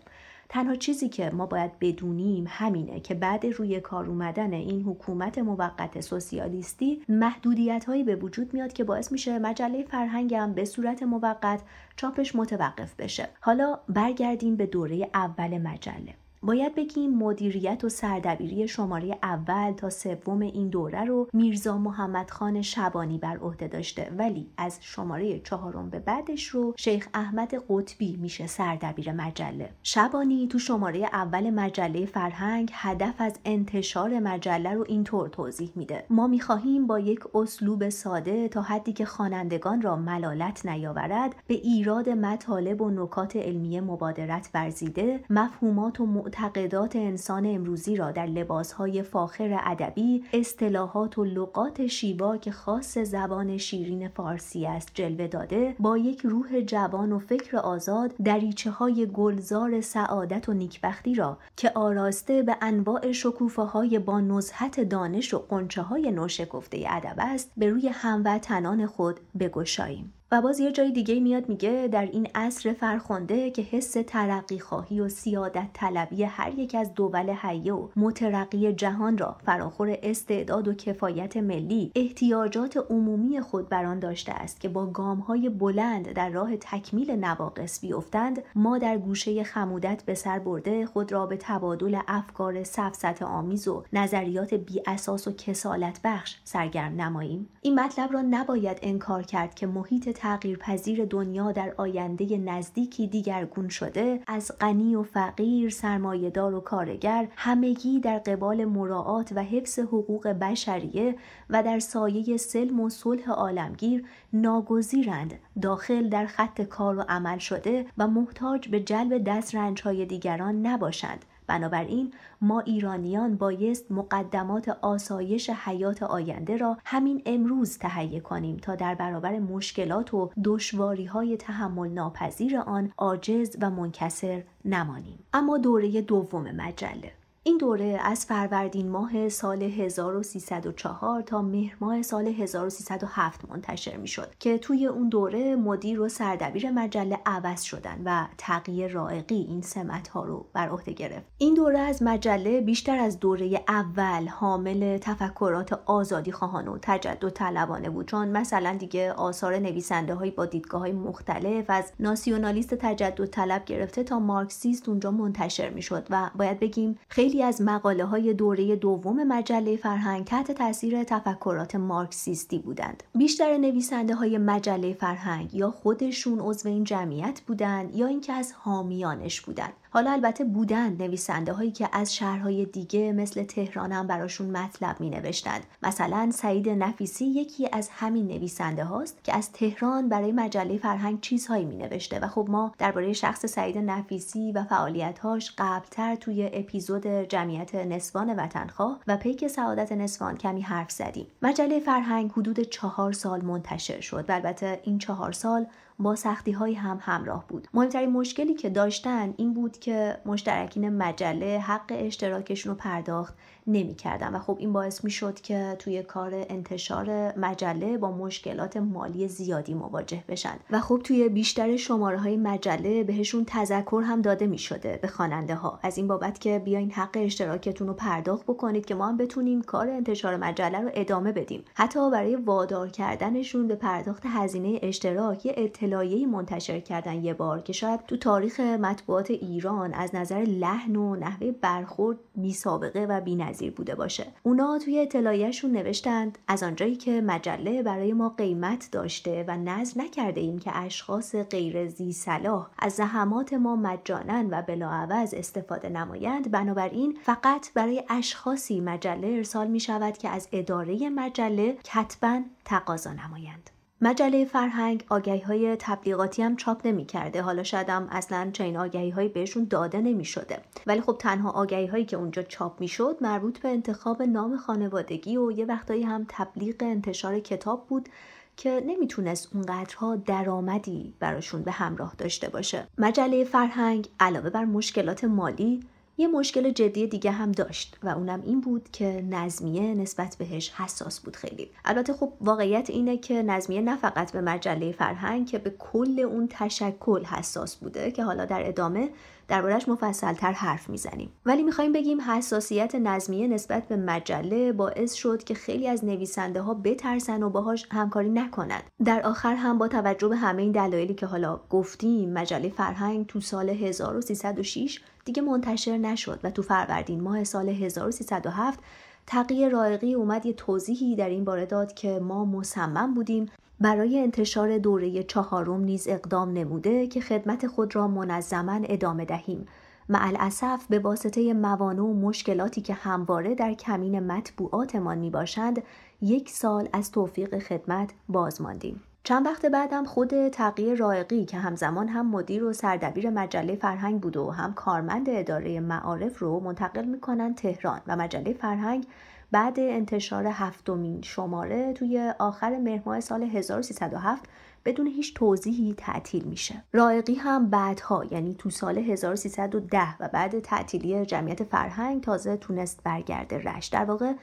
[0.49, 6.01] تنها چیزی که ما باید بدونیم همینه که بعد روی کار اومدن این حکومت موقت
[6.01, 11.61] سوسیالیستی محدودیت هایی به وجود میاد که باعث میشه مجله فرهنگم به صورت موقت
[11.95, 13.29] چاپش متوقف بشه.
[13.41, 16.13] حالا برگردیم به دوره اول مجله.
[16.41, 22.61] باید بگیم مدیریت و سردبیری شماره اول تا سوم این دوره رو میرزا محمد خان
[22.61, 24.11] شبانی بر عهده داشته.
[24.17, 29.69] ولی از شماره چهارم به بعدش رو شیخ احمد قطبی میشه سردبیر مجله.
[29.83, 36.05] شبانی تو شماره اول مجله فرهنگ هدف از انتشار مجله رو اینطور توضیح میده.
[36.09, 42.09] ما می‌خواهیم با یک اسلوب ساده تا حدی که خوانندگان را ملالت نیاورد به ایراد
[42.09, 49.59] مطالب و نکات علمی مبادرت ورزیده مفهومات و معتقدات انسان امروزی را در لباسهای فاخر
[49.63, 56.21] ادبی اصطلاحات و لغات شیوا که خاص زبان شیرین فارسی است جلوه داده با یک
[56.21, 62.55] روح جوان و فکر آزاد دریچه های گلزار سعادت و نیکبختی را که آراسته به
[62.61, 68.85] انواع شکوفه های با نزهت دانش و قنچه های نوشکفته ادب است به روی هموطنان
[68.85, 70.13] خود بگشاییم.
[70.31, 74.99] و باز یه جای دیگه میاد میگه در این عصر فرخنده که حس ترقی خواهی
[74.99, 80.73] و سیادت طلبی هر یک از دول حیه و مترقی جهان را فراخور استعداد و
[80.73, 86.57] کفایت ملی احتیاجات عمومی خود بران داشته است که با گام های بلند در راه
[86.57, 92.63] تکمیل نواقص بیفتند ما در گوشه خمودت به سر برده خود را به تبادل افکار
[92.63, 97.49] سفسط آمیز و نظریات بی اساس و کسالت بخش سرگرم نماییم.
[97.61, 104.19] این مطلب را نباید انکار کرد که محیط تغییرپذیر دنیا در آینده نزدیکی دیگرگون شده
[104.27, 111.15] از غنی و فقیر سرمایهدار و کارگر همگی در قبال مراعات و حفظ حقوق بشریه
[111.49, 115.33] و در سایه سلم و صلح عالمگیر ناگزیرند.
[115.61, 121.25] داخل در خط کار و عمل شده و محتاج به جلب دست های دیگران نباشند.
[121.49, 128.95] بنابراین ما ایرانیان بایست مقدمات آسایش حیات آینده را همین امروز تهیه کنیم تا در
[128.95, 135.19] برابر مشکلات و دشواری های تحمل ناپذیر آن عاجز و منکسر نمانیم.
[135.33, 137.18] اما دوره دوم مجله.
[137.43, 144.27] این دوره از فروردین ماه سال 1304 تا مهر ماه سال 1307 منتشر می شد
[144.39, 150.07] که توی اون دوره مدیر و سردبیر مجله عوض شدن و تغییر رائقی این سمت
[150.07, 151.25] ها رو بر عهده گرفت.
[151.37, 157.89] این دوره از مجله بیشتر از دوره اول حامل تفکرات آزادی خواهان و تجدد طلبانه
[157.89, 163.65] بود چون مثلا دیگه آثار نویسنده های با دیدگاه های مختلف از ناسیونالیست تجدد طلب
[163.65, 168.75] گرفته تا مارکسیست اونجا منتشر می شد و باید بگیم خیلی از مقاله های دوره
[168.75, 173.03] دوم مجله فرهنگ تحت تاثیر تفکرات مارکسیستی بودند.
[173.15, 179.41] بیشتر نویسنده های مجله فرهنگ یا خودشون عضو این جمعیت بودند یا اینکه از حامیانش
[179.41, 179.73] بودند.
[179.91, 185.09] حالا البته بودند نویسنده هایی که از شهرهای دیگه مثل تهران هم براشون مطلب می
[185.09, 185.63] نوشتند.
[185.83, 191.65] مثلا سعید نفیسی یکی از همین نویسنده هاست که از تهران برای مجله فرهنگ چیزهایی
[191.65, 197.75] می نوشته و خب ما درباره شخص سعید نفیسی و فعالیتهاش قبلتر توی اپیزود جمعیت
[197.75, 201.27] نسوان وطنخواه و پیک سعادت نسوان کمی حرف زدیم.
[201.41, 205.65] مجله فرهنگ حدود چهار سال منتشر شد و البته این چهار سال
[205.99, 211.59] با سختی های هم همراه بود مهمترین مشکلی که داشتن این بود که مشترکین مجله
[211.59, 213.33] حق اشتراکشون رو پرداخت
[213.67, 214.35] نمی‌کردن.
[214.35, 220.23] و خب این باعث می‌شد که توی کار انتشار مجله با مشکلات مالی زیادی مواجه
[220.27, 220.55] بشن.
[220.71, 225.55] و خب توی بیشتر شماره های مجله بهشون تذکر هم داده می شده به خواننده
[225.55, 229.61] ها از این بابت که بیاین حق اشتراکتون رو پرداخت بکنید که ما هم بتونیم
[229.61, 231.65] کار انتشار مجله رو ادامه بدیم.
[231.73, 237.73] حتی برای وادار کردنشون به پرداخت هزینه اشتراک یه اطلاعیه منتشر کردن یه بار که
[237.73, 243.35] شاید تو تاریخ مطبوعات ایران از نظر لحن و نحوه برخورد بی سابقه و بی
[243.69, 244.27] بوده باشه.
[244.43, 250.41] اونا توی اطلاعیهشون نوشتند از آنجایی که مجله برای ما قیمت داشته و نظر نکرده
[250.41, 257.17] ایم که اشخاص غیر زی صلاح از زحمات ما مجانا و بلاعوض استفاده نمایند بنابراین
[257.23, 263.78] فقط برای اشخاصی مجله ارسال می شود که از اداره مجله کتبا تقاضا نمایند.
[264.01, 269.09] مجله فرهنگ آگهی های تبلیغاتی هم چاپ نمی کرده حالا شاید هم اصلا چنین آگهی
[269.09, 273.17] هایی بهشون داده نمی شده ولی خب تنها آگهی هایی که اونجا چاپ می شد
[273.21, 278.09] مربوط به انتخاب نام خانوادگی و یه وقتایی هم تبلیغ انتشار کتاب بود
[278.57, 282.87] که نمی‌تونست اونقدرها درآمدی براشون به همراه داشته باشه.
[282.97, 285.79] مجله فرهنگ علاوه بر مشکلات مالی
[286.19, 291.19] یه مشکل جدی دیگه هم داشت و اونم این بود که نظمیه نسبت بهش حساس
[291.19, 291.69] بود خیلی.
[291.85, 296.47] البته خب واقعیت اینه که نظمیه نه فقط به مجله فرهنگ که به کل اون
[296.49, 299.09] تشکل حساس بوده که حالا در ادامه
[299.47, 301.31] دربارهش مفصلتر حرف می‌زنیم.
[301.45, 306.73] ولی می‌خوایم بگیم حساسیت نظمیه نسبت به مجله باعث شد که خیلی از نویسنده ها
[306.73, 311.25] بترسن و باهاش همکاری نکنند در آخر هم با توجه به همه این دلایلی که
[311.25, 317.69] حالا گفتیم مجله فرهنگ تو سال 1306 دیگه منتشر نشد و تو فروردین ماه سال
[317.69, 318.79] 1307
[319.27, 324.77] تقیه رائقی اومد یه توضیحی در این باره داد که ما مصمم بودیم برای انتشار
[324.77, 329.67] دوره چهارم نیز اقدام نموده که خدمت خود را منظما ادامه دهیم
[330.09, 335.83] مع الاسف به واسطه موانع و مشکلاتی که همواره در کمین مطبوعاتمان می باشند
[336.21, 339.01] یک سال از توفیق خدمت باز ماندیم.
[339.23, 344.37] چند وقت بعدم خود تغییر رائقی که همزمان هم مدیر و سردبیر مجله فرهنگ بود
[344.37, 349.05] و هم کارمند اداره معارف رو منتقل می‌کنن تهران و مجله فرهنگ
[349.51, 354.49] بعد انتشار هفتمین شماره توی آخر مهر سال 1307
[354.85, 356.83] بدون هیچ توضیحی تعطیل میشه.
[356.93, 363.57] رائقی هم بعدها یعنی تو سال 1310 و بعد تعطیلی جمعیت فرهنگ تازه تونست برگرده
[363.57, 364.33] رش در واقع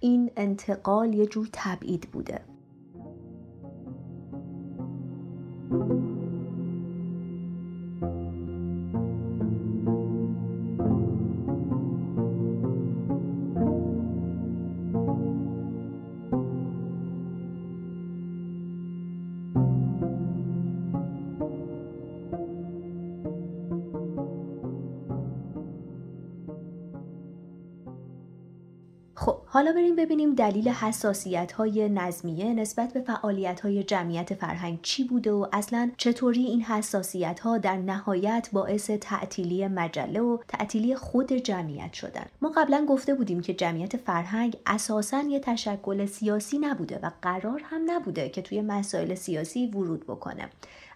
[0.00, 2.40] این انتقال یه جور تبعید بوده.
[5.72, 6.11] thank you
[29.62, 35.32] حالا بریم ببینیم دلیل حساسیت های نظمیه نسبت به فعالیت های جمعیت فرهنگ چی بوده
[35.32, 41.92] و اصلا چطوری این حساسیت ها در نهایت باعث تعطیلی مجله و تعطیلی خود جمعیت
[41.92, 47.62] شدن؟ ما قبلا گفته بودیم که جمعیت فرهنگ اساسا یه تشکل سیاسی نبوده و قرار
[47.64, 50.48] هم نبوده که توی مسائل سیاسی ورود بکنه.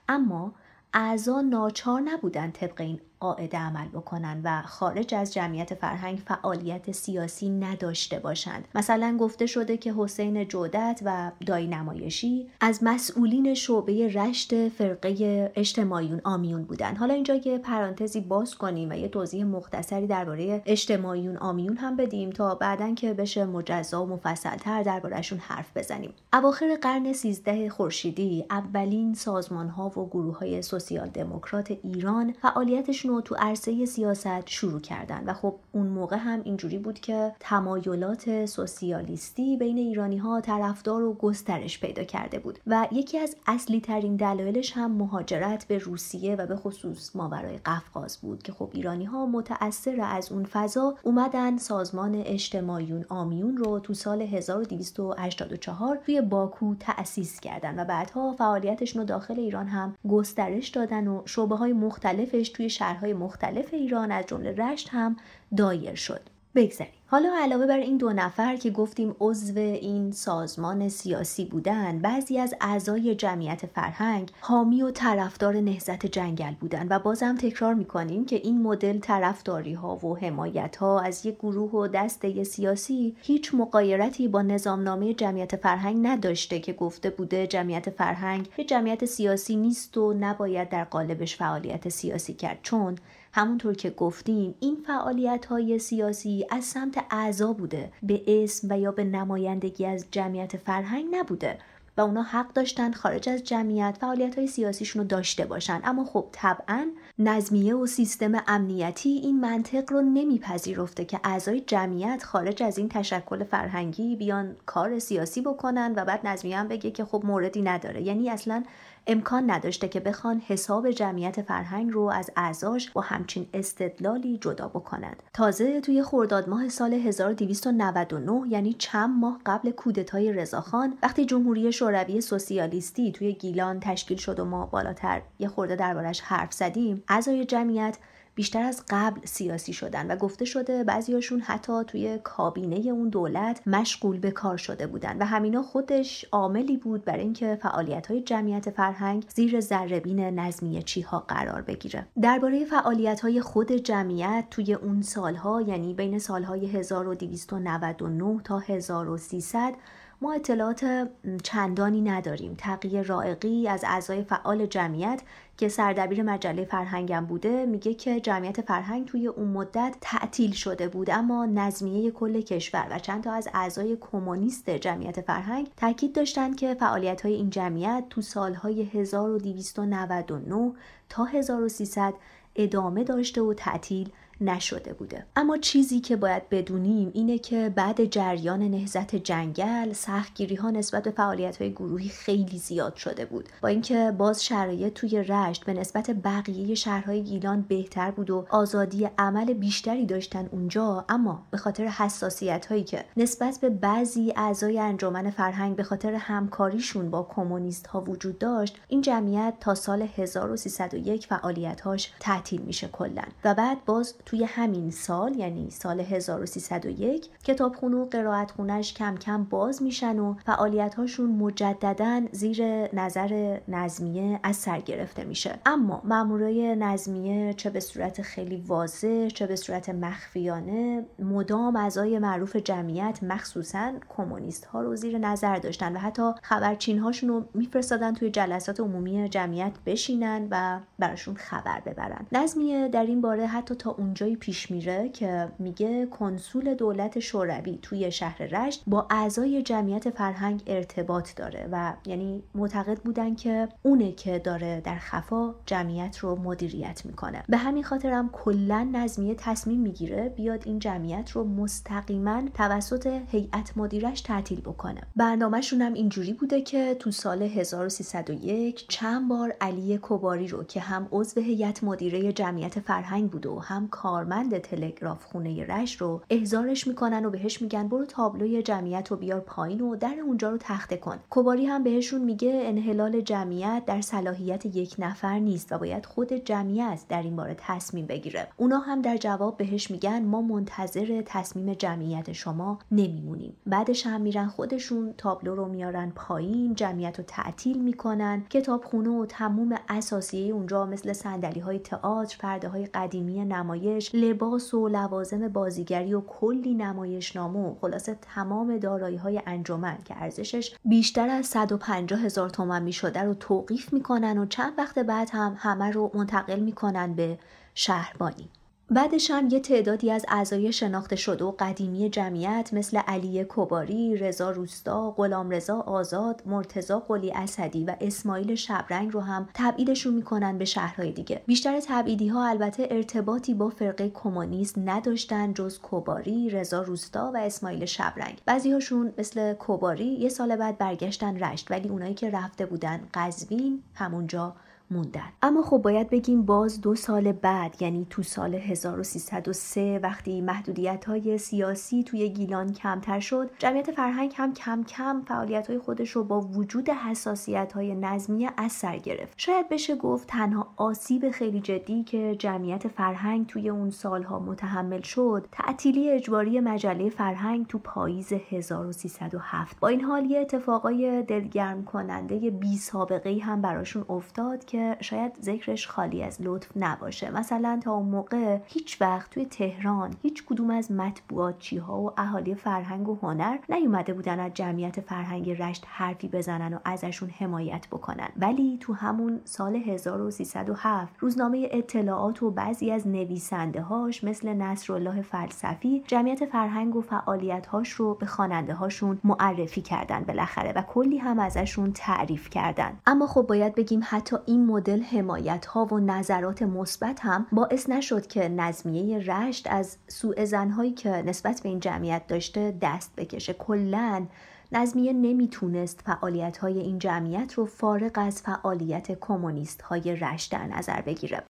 [0.09, 0.53] اما
[0.95, 7.49] اعضا ناچار نبودن طبق این قاعده عمل بکنن و خارج از جمعیت فرهنگ فعالیت سیاسی
[7.49, 8.69] نداشته باشند.
[8.75, 16.21] مثلا گفته شده که حسین جودت و دایی نمایشی از مسئولین شعبه رشت فرقه اجتماعیون
[16.25, 16.97] آمیون بودن.
[16.97, 22.31] حالا اینجا یه پرانتزی باز کنیم و یه توضیح مختصری درباره اجتماعیون آمیون هم بدیم
[22.31, 26.15] تا بعدا که بشه مجزا و مفصلتر دربارهشون حرف بزنیم.
[26.33, 33.21] اواخر قرن سیزده خورشیدی اولین سازمان ها و گروه های سوسیال دموکرات ایران فعالیتشون رو
[33.21, 39.57] تو عرصه سیاست شروع کردن و خب اون موقع هم اینجوری بود که تمایلات سوسیالیستی
[39.57, 44.73] بین ایرانی ها طرفدار و گسترش پیدا کرده بود و یکی از اصلی ترین دلایلش
[44.73, 50.01] هم مهاجرت به روسیه و به خصوص ماورای قفقاز بود که خب ایرانی ها متأثر
[50.01, 57.81] از اون فضا اومدن سازمان اجتماعیون آمیون رو تو سال 1284 توی باکو تأسیس کردن
[57.81, 62.96] و بعدها فعالیتشون رو داخل ایران هم گسترش دادن و شعبه های مختلفش توی شهر
[62.97, 65.17] شهرهای مختلف ایران از جمله رشت هم
[65.57, 66.21] دایر شد.
[66.55, 72.39] بگذریم حالا علاوه بر این دو نفر که گفتیم عضو این سازمان سیاسی بودن بعضی
[72.39, 78.37] از اعضای جمعیت فرهنگ حامی و طرفدار نهزت جنگل بودن و بازم تکرار می‌کنیم که
[78.37, 84.29] این مدل طرفداری ها و حمایت ها از یک گروه و دسته سیاسی هیچ مقایرتی
[84.29, 90.15] با نظامنامه جمعیت فرهنگ نداشته که گفته بوده جمعیت فرهنگ یه جمعیت سیاسی نیست و
[90.21, 92.59] نباید در قالبش فعالیت سیاسی کرد.
[92.63, 92.97] چون
[93.37, 97.93] همونطور که گفتیم این فعالیت های سیاسی از سمت اعضا بوده.
[98.03, 101.59] به اسم و یا به نمایندگی از جمعیت فرهنگ نبوده
[101.97, 105.81] و اونا حق داشتن خارج از جمعیت فعالیت های سیاسیشون رو داشته باشن.
[105.85, 112.63] اما خب طبعا نظمیه و سیستم امنیتی این منطق رو نمیپذیرفته که اعضای جمعیت خارج
[112.63, 117.23] از این تشکل فرهنگی بیان کار سیاسی بکنن و بعد نظمیه هم بگه که خب
[117.25, 118.03] موردی نداره.
[118.03, 118.65] یعنی اصلا
[119.07, 125.23] امکان نداشته که بخوان حساب جمعیت فرهنگ رو از اعضاش با همچین استدلالی جدا بکنند.
[125.35, 132.21] تازه توی خرداد ماه سال 1299 یعنی چند ماه قبل کودتای رضاخان وقتی جمهوری شوروی
[132.21, 137.99] سوسیالیستی توی گیلان تشکیل شد و ما بالاتر یه خورده دربارش حرف زدیم اعضای جمعیت
[138.37, 144.19] بیشتر از قبل سیاسی شدن و گفته شده بعضیاشون حتی توی کابینه اون دولت مشغول
[144.19, 149.25] به کار شده بودن و همینا خودش عاملی بود برای اینکه فعالیت های جمعیت فرهنگ
[149.35, 152.07] زیر ذربین نظمیه چی ها قرار بگیره.
[152.23, 159.75] درباره فعالیت های خود جمعیت توی اون سالها یعنی بین سالهای 1299 تا 1300
[160.21, 161.09] ما اطلاعات
[161.43, 162.55] چندانی نداریم.
[162.59, 165.23] تقیه رائقی از اعضای فعال جمعیت
[165.57, 171.11] که سردبیر مجله فرهنگم بوده میگه که جمعیت فرهنگ توی اون مدت تعطیل شده بود
[171.11, 176.75] اما نظمیه کل کشور و چند تا از اعضای کمونیست جمعیت فرهنگ تاکید داشتند که
[176.75, 180.73] فعالیت های این جمعیت تو سالهای 1299
[181.09, 182.15] تا 1300
[182.57, 184.11] ادامه داشته و تعطیل
[184.41, 185.27] نشده بوده.
[185.37, 191.11] اما چیزی که باید بدونیم اینه که بعد جریان نهزت جنگل سختگیری ها نسبت به
[191.11, 193.49] فعالیت های گروهی خیلی زیاد شده بود.
[193.63, 199.09] با اینکه باز شرایط توی رشت به نسبت بقیه شهرهای گیلان بهتر بود و آزادی
[199.19, 205.31] عمل بیشتری داشتن اونجا اما به خاطر حساسیت هایی که نسبت به بعضی اعضای انجمن
[205.31, 212.13] فرهنگ به خاطر همکاریشون با کمونیست ها وجود داشت این جمعیت تا سال 1301 فعالیتهاش
[212.21, 213.23] تعطیل میشه کلا.
[213.45, 219.83] و بعد باز توی همین سال یعنی سال 1301 کتابخونه و قرائتخونهش کم کم باز
[219.83, 222.65] میشن و فعالیتهاشون مجددا زیر
[222.95, 225.59] نظر نظمیه از سر گرفته میشه.
[225.67, 232.57] اما مامورای نظمیه چه به صورت خیلی واضح چه به صورت مخفیانه مدام اعضای معروف
[232.57, 238.31] جمعیت مخصوصا کمونیست ها رو زیر نظر داشتن و حتی خبرچین هاشون رو میفرستادن توی
[238.31, 242.27] جلسات عمومی جمعیت بشینن و براشون خبر ببرن.
[242.33, 247.79] نظمیه در این باره حتی تا اون جایی پیش میره که میگه کنسول دولت شوروی
[247.83, 254.13] توی شهر رشت با اعضای جمعیت فرهنگ ارتباط داره و یعنی معتقد بودن که اونه
[254.13, 257.43] که داره در خفا جمعیت رو مدیریت می‌کنه.
[257.49, 263.73] به همین خاطر هم کلا نظمیه تصمیم می‌گیره بیاد این جمعیت رو مستقیما توسط هیئت
[263.77, 265.01] مدیرش تعطیل بکنه.
[265.17, 271.09] برنامهشون هم اینجوری بوده که تو سال 1301 چند بار علی کباری رو که هم
[271.13, 277.25] عضو هیئت مدیره جمعیت فرهنگ بود و هم کارمند تلگراف خونه رش رو احضارش می‌کنن
[277.25, 281.19] و بهش میگن برو تابلوی جمعیت رو بیار پایین و در اونجا رو تخته کن.
[281.31, 287.01] کباری هم بهشون میگه انحلال جمعیت در صلاحیت یک نفر نیست و باید خود جمعیت
[287.09, 288.49] در این باره تصمیم بگیره.
[288.57, 293.57] اونا هم در جواب بهش میگن ما منتظر تصمیم جمعیت شما نمیمونیم.
[293.67, 299.75] بعدش هم میرن خودشون تابلو رو میارن پایین جمعیت رو تعطیل می‌کنن کتابخونه و تموم
[299.89, 306.21] اساسیه اونجا مثل صندلی های تئاتر پرده های قدیمی نمایش لباس و لوازم بازیگری و
[306.21, 312.83] کلی نمایشنامه و خلاصه تمام دارایی های انجمن که ارزشش بیشتر از 150 هزار تومن
[312.83, 317.39] می شده رو توقیف می‌کنن و چند وقت بعد هم همه رو منتقل می‌کنن به
[317.75, 318.49] شهربانی.
[318.91, 324.51] بعدش هم یه تعدادی از اعضای شناخته شده و قدیمی جمعیت مثل علی کباری، رضا
[324.51, 330.65] روستا، غلام رضا آزاد، مرتزا قلی اسدی و اسماعیل شبرنگ رو هم تبعیدشون می‌کنن به
[330.65, 331.43] شهرهای دیگه.
[331.47, 337.85] بیشتر تبعیدی ها البته ارتباطی با فرقه کمونیست نداشتن جز کباری، رضا روستا و اسماعیل
[337.85, 338.43] شبرنگ.
[338.47, 343.83] بعضی هاشون مثل کباری یه سال بعد برگشتن رشت ولی اونایی که رفته بودن قزوین
[343.95, 344.55] همونجا
[344.91, 351.05] موندن اما خب باید بگیم باز دو سال بعد یعنی تو سال 1303 وقتی محدودیت
[351.05, 356.25] های سیاسی توی گیلان کمتر شد جمعیت فرهنگ هم کم کم فعالیت های خودش رو
[356.25, 359.35] با وجود حساسیت های نظمی از گرفت.
[359.37, 365.49] شاید بشه گفت تنها آسیب خیلی جدی که جمعیت فرهنگ توی اون سالها متحمل شد
[365.53, 372.77] تعطیلی اجباری مجله فرهنگ تو پاییز 1307 با این حال یه اتفاقای دلگرم کننده بی
[372.77, 377.31] سابقه هم براشون افتاد که که شاید ذکرش خالی از لطف نباشه.
[377.31, 382.55] مثلا تا اون موقع هیچ وقت توی تهران هیچ کدوم از مطبوعاتچی ها و اهالی
[382.55, 388.29] فرهنگ و هنر نیومده بودن از جمعیت فرهنگ رشت حرفی بزنن و ازشون حمایت بکنن.
[388.37, 396.03] ولی تو همون سال 1307 روزنامه اطلاعات و بعضی از نویسنده هاش مثل نصرالله فلسفی
[396.07, 401.39] جمعیت فرهنگ و فعالیت هاش رو به خواننده هاشون معرفی کردن بالاخره و کلی هم
[401.39, 402.99] ازشون تعریف کردن.
[403.07, 408.27] اما خب باید بگیم حتی این مدل حمایت ها و نظرات مثبت هم باعث نشد
[408.27, 413.53] که نظمیه رشت از سوء زنهایی که نسبت به این جمعیت داشته دست بکشه.
[413.53, 414.27] کلا
[414.73, 421.01] نظمیه نمی‌تونست فعالیت های این جمعیت رو فارغ از فعالیت کمونیست های رشت در نظر
[421.01, 421.43] بگیره.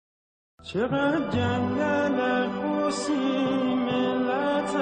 [0.62, 2.16] چقدر جنگل
[3.74, 4.76] ملت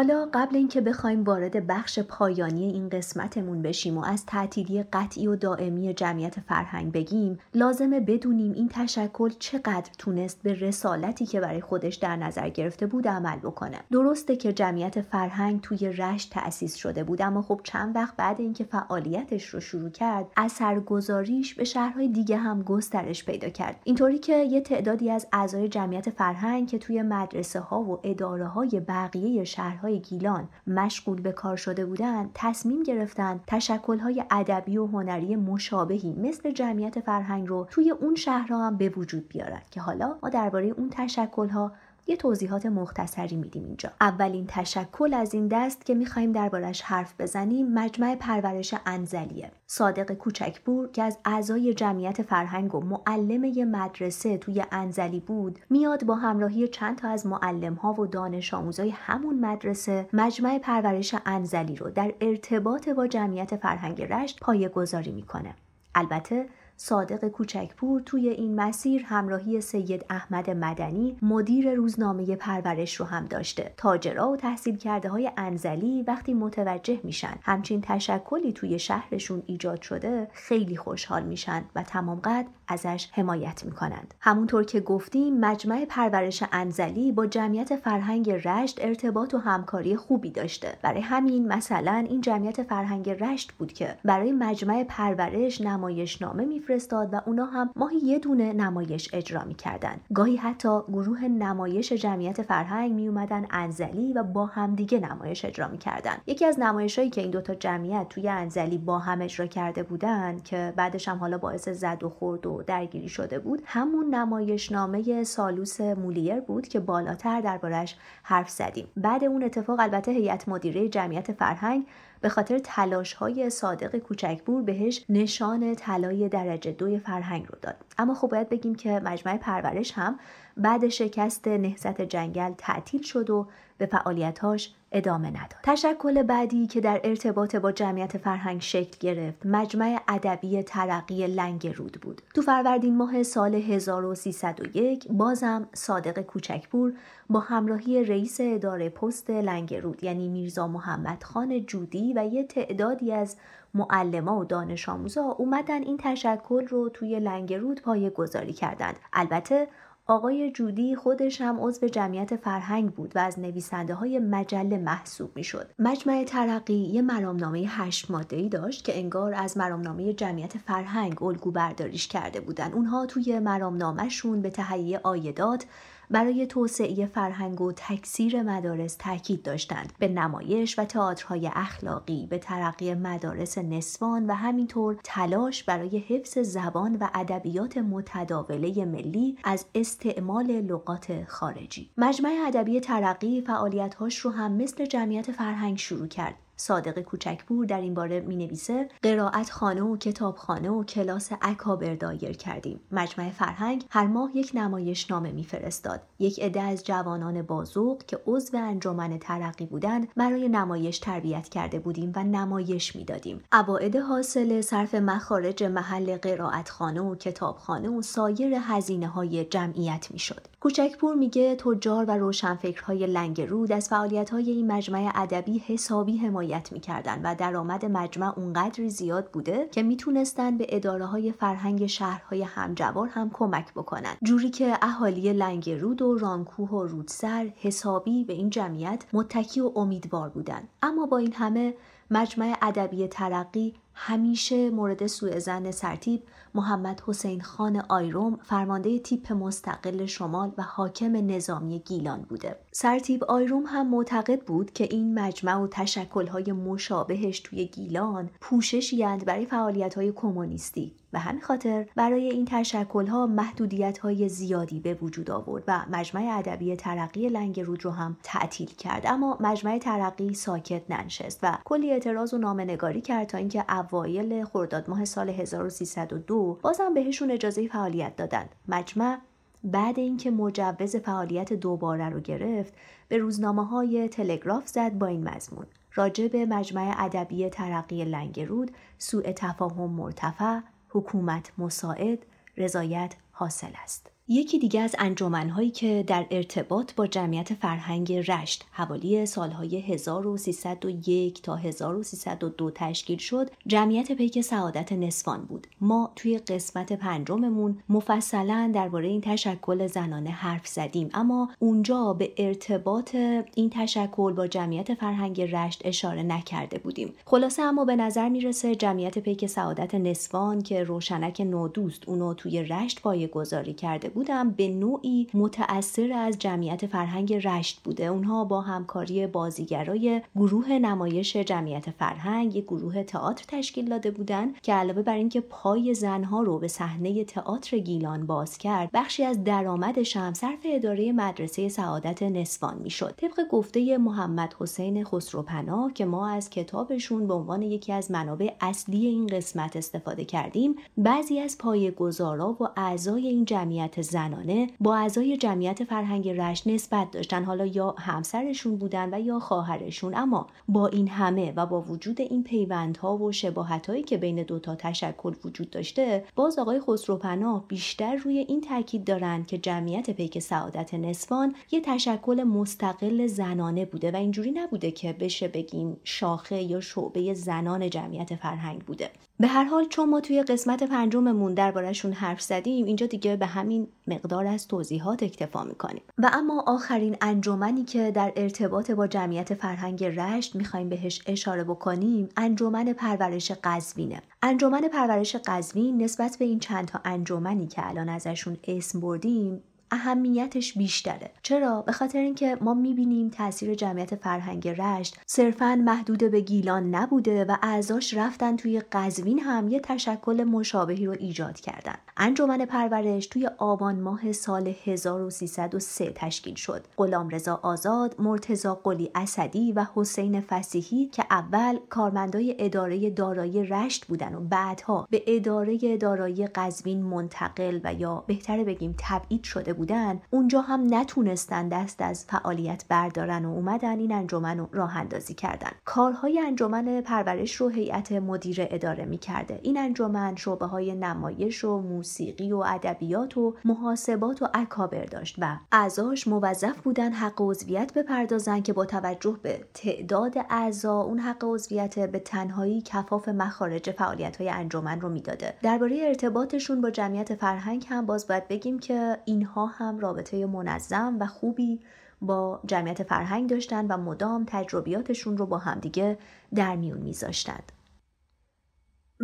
[0.00, 5.36] حالا قبل اینکه بخوایم وارد بخش پایانی این قسمتمون بشیم و از تعطیلی قطعی و
[5.36, 11.94] دائمی جمعیت فرهنگ بگیم لازمه بدونیم این تشکل چقدر تونست به رسالتی که برای خودش
[11.94, 13.78] در نظر گرفته بود عمل بکنه.
[13.92, 18.64] درسته که جمعیت فرهنگ توی رشت تأسیس شده بود اما خب چند وقت بعد اینکه
[18.64, 23.76] فعالیتش رو شروع کرد اثرگذاریش به شهرهای دیگه هم گسترش پیدا کرد.
[23.84, 28.80] اینطوری که یه تعدادی از اعضای جمعیت فرهنگ که توی مدرسه ها و اداره های
[28.88, 36.12] بقیه شهرهای گیلان مشغول به کار شده بودند تصمیم گرفتن تشکلهای ادبی و هنری مشابهی
[36.12, 40.66] مثل جمعیت فرهنگ رو توی اون شهرها هم به وجود بیارن که حالا ما درباره
[40.66, 41.72] اون تشکلها
[42.06, 43.90] یه توضیحات مختصری میدیم اینجا.
[44.00, 49.50] اولین تشکل از این دست که می‌خوایم دربارش حرف بزنیم مجمع پرورش انزلیه.
[49.66, 56.04] صادق کوچکپور که از اعضای جمعیت فرهنگ و معلم یه مدرسه توی انزلی بود میاد
[56.04, 61.76] با همراهی چند تا از معلم ها و دانش آموزای همون مدرسه مجمع پرورش انزلی
[61.76, 65.54] رو در ارتباط با جمعیت فرهنگ رشت پایه گذاری می‌کنه.
[65.94, 66.46] البته
[66.82, 73.74] صادق کوچکپور توی این مسیر همراهی سید احمد مدنی مدیر روزنامه پرورش رو هم داشته.
[73.76, 80.28] تاجرا و تحصیل کرده های انزلی وقتی متوجه میشن همچین تشکلی توی شهرشون ایجاد شده
[80.32, 84.14] خیلی خوشحال میشن و تمام قد ازش حمایت می‌کنند.
[84.20, 90.78] همونطور که گفتیم مجمع پرورش انزلی با جمعیت فرهنگ رشت ارتباط و همکاری خوبی داشته.
[90.82, 97.20] برای همین مثلا این جمعیت فرهنگ رشت بود که برای مجمع پرورش نمایشنامه میفرستاد و
[97.26, 99.96] اونا هم ماهی یه دونه نمایش اجرا می‌کردن.
[100.14, 106.16] گاهی حتی گروه نمایش جمعیت فرهنگ میومدن انزلی و با همدیگه نمایش اجرا می‌کردن.
[106.26, 110.72] یکی از نمایشهایی که این دوتا جمعیت توی انزلی با هم اجرا کرده بودن که
[110.76, 116.40] بعدش هم حالا باعث زد و خورد و درگیری شده بود همون نمایشنامه سالوس مولیر
[116.40, 118.86] بود که بالاتر دربارش حرف زدیم.
[118.96, 121.86] بعد اون اتفاق البته هیئت مدیره جمعیت فرهنگ
[122.20, 127.76] به خاطر تلاش های صادق کوچکبور بهش نشان طلای درجه دوی فرهنگ رو داد.
[127.98, 130.18] اما خب باید بگیم که مجمع پرورش هم
[130.56, 133.46] بعد شکست نهزت جنگل تعطیل شد و
[133.80, 135.56] به فعالیتاش ادامه نداد.
[135.62, 141.98] تشکل بعدی که در ارتباط با جمعیت فرهنگ شکل گرفت مجمع ادبی ترقی لنگ رود
[142.02, 142.22] بود.
[142.34, 146.92] تو فروردین ماه سال 1301 بازم صادق کوچکپور
[147.30, 153.12] با همراهی رئیس اداره پست لنگ رود یعنی میرزا محمد خان جودی و یه تعدادی
[153.12, 153.36] از
[153.74, 158.96] معلما و دانش آموزا اومدن این تشکل رو توی لنگ رود پایه گذاری کردند.
[159.12, 159.68] البته
[160.10, 165.44] آقای جودی خودش هم عضو جمعیت فرهنگ بود و از نویسنده های مجله محسوب می
[165.44, 165.70] شد.
[165.78, 171.50] مجمع ترقی یه مرامنامه هشت ماده ای داشت که انگار از مرامنامه جمعیت فرهنگ الگو
[171.50, 172.72] برداریش کرده بودن.
[172.72, 175.66] اونها توی مرامنامهشون به تهیه آیدات
[176.10, 182.94] برای توسعه فرهنگ و تکثیر مدارس تاکید داشتند به نمایش و تئاترهای اخلاقی به ترقی
[182.94, 191.24] مدارس نسوان و همینطور تلاش برای حفظ زبان و ادبیات متداوله ملی از استعمال لغات
[191.28, 191.90] خارجی.
[191.96, 196.34] مجمع ادبی ترقی فعالیتهاش رو هم مثل جمعیت فرهنگ شروع کرد.
[196.60, 202.32] صادق کوچکپور در این باره می نویسه قرائت خانه و کتابخانه و کلاس اکابر دایر
[202.32, 202.80] کردیم.
[202.92, 206.00] مجمع فرهنگ هر ماه یک نمایش نامه میفرستاد.
[206.18, 212.12] یک عده از جوانان بازوق که عضو انجمن ترقی بودند برای نمایش تربیت کرده بودیم
[212.16, 213.42] و نمایش می‌دادیم.
[213.52, 220.46] عواید حاصل صرف مخارج محل قرائت خانه و کتابخانه و سایر هزینه های جمعیت می‌شد.
[220.62, 226.72] کوچکپور میگه تجار و روشنفکرهای لنگ رود از فعالیت های این مجمع ادبی حسابی حمایت
[226.72, 233.08] می‌کردن و درآمد مجمع اونقدری زیاد بوده که می‌تونستن به اداره های فرهنگ شهرهای همجوار
[233.08, 234.16] هم کمک بکنن.
[234.22, 239.72] جوری که اهالی لنگ رود و رانکوه و رودسر حسابی به این جمعیت متکی و
[239.76, 240.62] امیدوار بودن.
[240.82, 241.74] اما با این همه
[242.10, 246.22] مجمع ادبی ترقی همیشه مورد سوء زن سرتیب
[246.54, 252.56] محمد حسین خان آیروم فرمانده تیپ مستقل شمال و حاکم نظامی گیلان بوده.
[252.72, 259.46] سرتیب آیروم هم معتقد بود که این مجمع و تشکلهای مشابهش توی گیلان پوششی برای
[259.46, 265.84] فعالیتهای کمونیستی و همین خاطر برای این تشکلها محدودیت های زیادی به وجود آورد و
[265.90, 269.02] مجمع ادبی ترقی لنگ رود رو هم تعطیل کرد.
[269.06, 274.90] اما مجمع ترقی ساکت ننشست و کلی اعتراض و نامنگاری کرد تا اینکه اوایل خرداد
[274.90, 279.18] ماه سال 1302 بازم بهشون اجازه فعالیت دادند مجمع
[279.64, 282.74] بعد اینکه مجوز فعالیت دوباره رو گرفت
[283.08, 285.66] به روزنامه های تلگراف زد با این مضمون.
[285.94, 290.60] راجع به مجمع ادبی ترقی لنگ رود سوء تفاهم مرتفع
[290.90, 292.26] حکومت مساعد
[292.56, 294.10] رضایت حاصل است.
[294.32, 301.56] یکی دیگه از انجمنهایی که در ارتباط با جمعیت فرهنگ رشت حوالی سالهای 1301 تا
[301.56, 305.66] 1302 تشکیل شد جمعیت پیک سعادت نسوان بود.
[305.80, 313.14] ما توی قسمت پنجممون مفصلا درباره این تشکل زنانه حرف زدیم اما اونجا به ارتباط
[313.54, 317.12] این تشکل با جمعیت فرهنگ رشت اشاره نکرده بودیم.
[317.24, 323.02] خلاصه اما به نظر می‌رسه جمعیت پیک سعادت نسوان که روشنک نودوست اونو توی رشت
[323.02, 328.06] پایه گذاری کرده بود بودم به نوعی متأثر از جمعیت فرهنگ رشت بوده.
[328.06, 334.74] اونها با همکاری بازیگرای گروه نمایش جمعیت فرهنگ یک گروه تئاتر تشکیل داده بودند که
[334.74, 340.16] علاوه بر اینکه پای زنها رو به صحنه تئاتر گیلان باز کرد بخشی از درآمدش
[340.16, 343.14] هم صرف اداره مدرسه سعادت نسوان می‌شد.
[343.16, 349.06] طبق گفته محمد حسین خسروپناه که ما از کتابشون به عنوان یکی از منابع اصلی
[349.06, 355.84] این قسمت استفاده کردیم بعضی از پایه‌گذارا و اعضای این جمعیت زنانه با اعضای جمعیت
[355.84, 357.44] فرهنگ رشت نسبت داشتن.
[357.44, 360.14] حالا یا همسرشون بودن و یا خواهرشون.
[360.14, 365.34] اما با این همه و با وجود این پیوندها و شباهتهایی که بین دوتا تشکل
[365.44, 371.54] وجود داشته باز آقای خسروپناه بیشتر روی این تاکید دارند که جمعیت پیک سعادت نسوان
[371.70, 377.90] یه تشکل مستقل زنانه بوده و اینجوری نبوده که بشه بگیم شاخه یا شعبه زنان
[377.90, 379.10] جمعیت فرهنگ بوده.
[379.40, 383.88] به هر حال چون ما توی قسمت پنجممون دربارهشون حرف زدیم اینجا دیگه به همین
[384.06, 386.02] مقدار از توضیحات اکتفا می‌کنیم.
[386.18, 392.28] و اما آخرین انجمنی که در ارتباط با جمعیت فرهنگ رشت می‌خوایم بهش اشاره بکنیم
[392.36, 394.22] انجمن پرورش قزوینه.
[394.42, 400.78] انجمن پرورش قزوین نسبت به این چند تا انجمنی که الان ازشون اسم بردیم اهمیتش
[400.78, 401.30] بیشتره.
[401.42, 407.44] چرا؟ به خاطر اینکه ما می‌بینیم تاثیر جمعیت فرهنگ رشت صرفا محدود به گیلان نبوده
[407.44, 411.94] و اعضاش رفتن توی قزوین هم یه تشکل مشابهی رو ایجاد کردن.
[412.16, 416.84] انجمن پرورش توی آبان ماه سال 1303 تشکیل شد.
[416.96, 424.06] غلام رضا آزاد مرتزا قلی اسدی و حسین فسیحی که اول کارمندای اداره دارایی رشت
[424.06, 430.20] بودن و بعدها به اداره دارایی قزوین منتقل و یا بهتره بگیم تبعید شده بودن
[430.30, 435.70] اونجا هم نتونستن دست از فعالیت بردارن و اومدن این انجمن رو راه اندازی کردن.
[435.84, 439.60] کارهای انجمن پرورش رو هیئت مدیر اداره می‌کرده.
[439.62, 445.56] این انجمن شعبه های نمایش و موسیقی و ادبیات و محاسبات و اکابر داشت و
[445.72, 451.98] اعضاش موظف بودن حق عضویت بپردازن که با توجه به تعداد اعضا اون حق عضویت
[451.98, 455.54] به تنهایی کفاف مخارج فعالیت های انجمن رو می‌داده.
[455.62, 461.26] درباره ارتباطشون با جمعیت فرهنگ هم باز باید بگیم که اینها هم رابطه منظم و
[461.26, 461.80] خوبی
[462.22, 466.18] با جمعیت فرهنگ داشتن و مدام تجربیاتشون رو با همدیگه
[466.54, 467.72] در میون میذاشتند.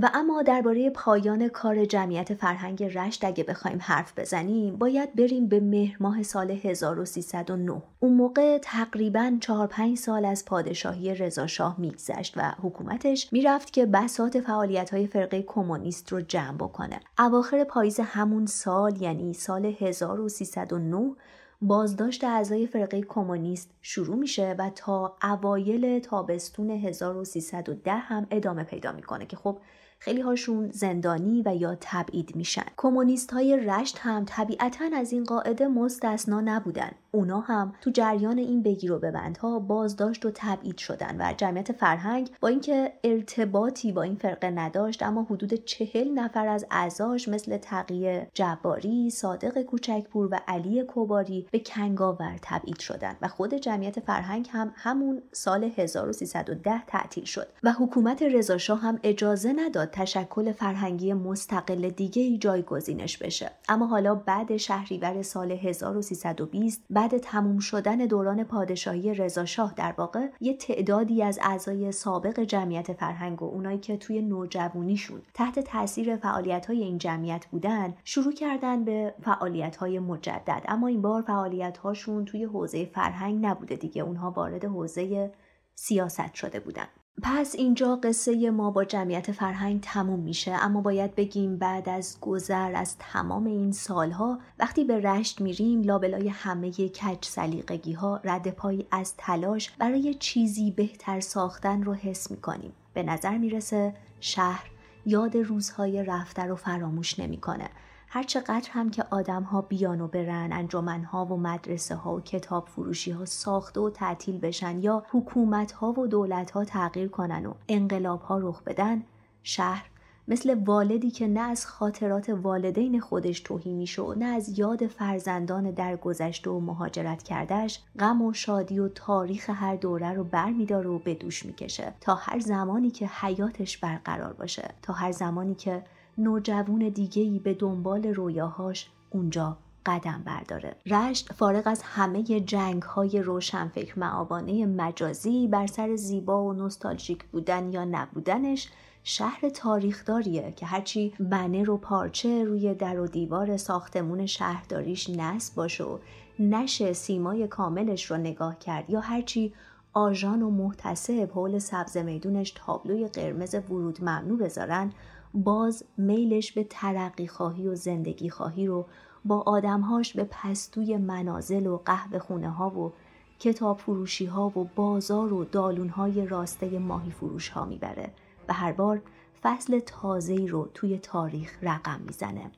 [0.03, 5.61] و اما درباره پایان کار جمعیت فرهنگ رشت اگه بخوایم حرف بزنیم باید بریم به
[5.61, 12.35] مهر ماه سال 1309 اون موقع تقریبا 4 5 سال از پادشاهی رضا شاه میگذشت
[12.37, 17.01] و حکومتش می‌رفت که بسات فعالیت های فرقه کمونیست رو جمع بکنه.
[17.19, 21.15] اواخر پاییز همون سال یعنی سال 1309
[21.63, 29.27] بازداشت اعضای فرقه کمونیست شروع میشه و تا اوایل تابستون 1310 هم ادامه پیدا می‌کنه
[29.27, 29.59] که خب
[29.99, 32.67] خیلی هاشون زندانی و یا تبعید میشن.
[32.77, 36.91] کمونیست های رشت هم طبیعتا از این قاعده مستثنا نبودن.
[37.17, 42.31] اونا هم تو جریان این بگیر و ببندها بازداشت و تبعید شدن و جمعیت فرهنگ
[42.41, 48.29] با اینکه ارتباطی با این فرقه نداشت اما حدود چهل نفر از اعضاش مثل تقیه
[48.35, 54.73] جباری، صادق کوچکپور و علی کوباری به کنگاور تبعید شدن و خود جمعیت فرهنگ هم
[54.75, 62.23] همون سال 1310 تعطیل شد و حکومت رضاشاه هم اجازه نداد تشکل فرهنگی مستقل دیگه
[62.23, 63.51] ای جایگزینش بشه.
[63.69, 70.57] اما حالا بعد شهریور سال 1320 بعد تموم شدن دوران پادشاهی رضاشاه در واقع یه
[70.57, 76.83] تعدادی از اعضای سابق جمعیت فرهنگ و اونایی که توی نوجوانیشون تحت تاثیر فعالیت های
[76.83, 80.63] این جمعیت بودن شروع کردن به فعالیت های مجدد.
[80.69, 85.33] اما این بار فعالیت هاشون توی حوزه فرهنگ نبوده دیگه اونها وارد حوزه
[85.75, 86.87] سیاست شده بودن.
[87.23, 90.53] پس اینجا قصه ما با جمعیت فرهنگ تموم میشه.
[90.53, 96.29] اما باید بگیم بعد از گذر از تمام این سالها وقتی به رشت میریم لابلای
[96.29, 102.73] همه کج سلیقگی ها رد پایی از تلاش برای چیزی بهتر ساختن رو حس می‌کنیم.
[102.95, 104.71] به نظر می‌رسه شهر
[105.07, 107.69] یاد روزهای رفته رو فراموش نمی‌کنه.
[108.17, 112.21] هر چقدر هم که آدم ها بیان و برن انجمن ها و مدرسه ها و
[112.21, 117.47] کتاب فروشی ها ساخته و تعطیل بشن یا حکومت ها و دولت ها تغییر کنن
[117.47, 119.03] و انقلاب ها رخ بدن
[119.43, 119.91] شهر
[120.29, 125.71] مثل والدی که نه از خاطرات والدین خودش توهی میشه و نه از یاد فرزندان
[125.71, 131.15] درگذشته و مهاجرت کردهش غم و شادی و تاریخ هر دوره رو برمیداره و به
[131.15, 135.83] دوش می‌کشه تا هر زمانی که حیاتش برقرار باشه تا هر زمانی که
[136.19, 139.57] نوجوون دیگهی به دنبال رویاهاش اونجا
[139.87, 140.77] قدم برداره.
[140.87, 147.73] رشت فارغ از همه جنگ های روشنفکر معابانه مجازی بر سر زیبا و نوستالژیک بودن
[147.73, 148.69] یا نبودنش
[149.05, 155.85] شهر تاریخداریه که هرچی بنر و پارچه روی در و دیوار ساختمون شهرداریش نصب باشه
[155.85, 155.99] و
[156.39, 159.53] نشه سیمای کاملش رو نگاه کرد یا هرچی
[159.93, 164.93] آژان و محتسب حول سبز میدونش تابلوی قرمز ورود ممنوع بذارن
[165.35, 168.87] باز میلش به ترقی خواهی و زندگی خواهی رو
[169.25, 172.93] با آدمهاش به پستوی منازل و قهوه خونه ها و
[173.39, 178.13] کتاب فروشی ها و بازار و دالون های راسته ماهی فروش ها می‌بره
[178.49, 179.03] و هر بار
[179.43, 182.51] فصل تازه‌ای رو توی تاریخ رقم می‌زنه.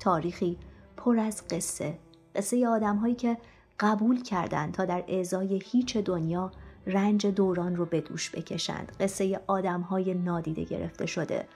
[0.00, 0.56] تاریخی
[0.96, 1.98] پر از قصه
[2.34, 3.38] قصه آدم هایی که
[3.80, 6.50] قبول کردند تا در ازای هیچ دنیا
[6.86, 8.92] رنج دوران رو به دوش بکشند.
[9.00, 11.46] قصه آدم های نادیده گرفته شده.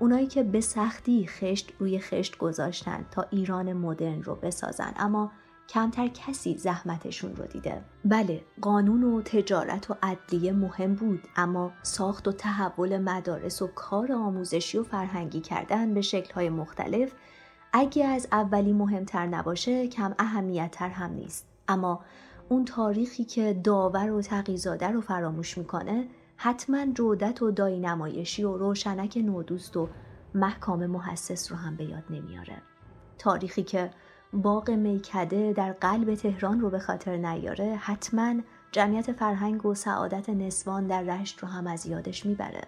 [0.00, 5.32] اونایی که به سختی خشت روی خشت گذاشتن تا ایران مدرن رو بسازن اما
[5.68, 7.82] کمتر کسی زحمتشون رو دیده.
[8.04, 14.12] بله قانون و تجارت و عدلیه مهم بود اما ساخت و تحول مدارس و کار
[14.12, 17.12] آموزشی و فرهنگی کردن به شکلهای مختلف
[17.72, 21.46] اگه از اولی مهمتر نباشه کم اهمیتتر هم نیست.
[21.68, 22.00] اما
[22.48, 26.08] اون تاریخی که داور و تقیزاده رو فراموش می‌کنه
[26.42, 29.88] حتما جودت و دایی نمایشی و روشنک نودوست و
[30.34, 32.62] محکام محسس رو هم به یاد نمیاره.
[33.18, 33.90] تاریخی که
[34.32, 38.34] باغ میکده در قلب تهران رو به خاطر نیاره حتما
[38.72, 42.62] جمعیت فرهنگ و سعادت نسوان در رشت رو هم از یادش می‌بره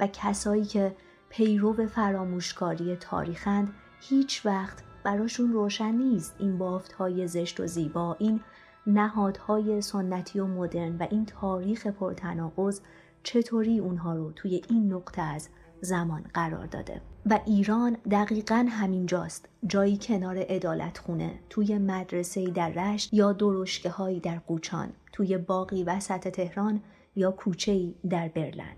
[0.00, 0.96] و کسایی که
[1.28, 6.34] پیرو فراموشکاری تاریخند هیچ وقت براشون روشن نیست.
[6.38, 8.40] این بافت های زشت و زیبا این
[8.86, 12.80] نهادهای سنتی و مدرن و این تاریخ پرتناقض
[13.22, 15.48] چطوری اونها رو توی این نقطه از
[15.80, 17.00] زمان قرار داده.
[17.26, 19.48] و ایران دقیقا همینجاست.
[19.66, 25.84] جایی کنار ادالت خونه توی مدرسه در رشت یا درشکه هایی در قوچان توی باقی
[25.84, 26.80] وسط تهران
[27.16, 28.76] یا کوچه در برلن.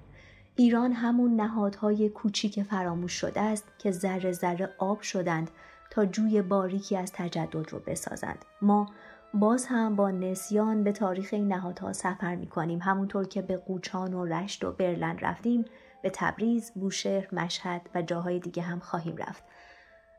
[0.57, 5.51] ایران همون نهادهای کوچیک فراموش شده است که ذره ذره آب شدند
[5.91, 8.45] تا جوی باریکی از تجدد رو بسازند.
[8.63, 8.87] ما
[9.35, 14.15] باز هم با نسیان به تاریخ این نهادها سفر می کنیم همونطور که به قوچان
[14.15, 15.65] و رشت و برلن رفتیم
[16.03, 19.45] به تبریز، بوشهر، مشهد و جاهای دیگه هم خواهیم رفت.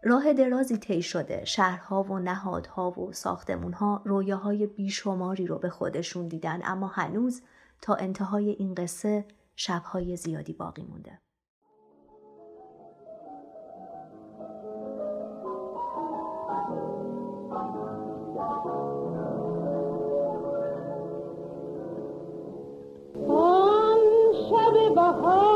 [0.03, 6.61] راه درازی طی شده شهرها و نهادها و ساختمونها رویاهای بیشماری رو به خودشون دیدن
[6.63, 7.41] اما هنوز
[7.81, 11.24] تا انتهای این قصه شبهای زیادی باقی مونده.
[25.05, 25.54] Uhul!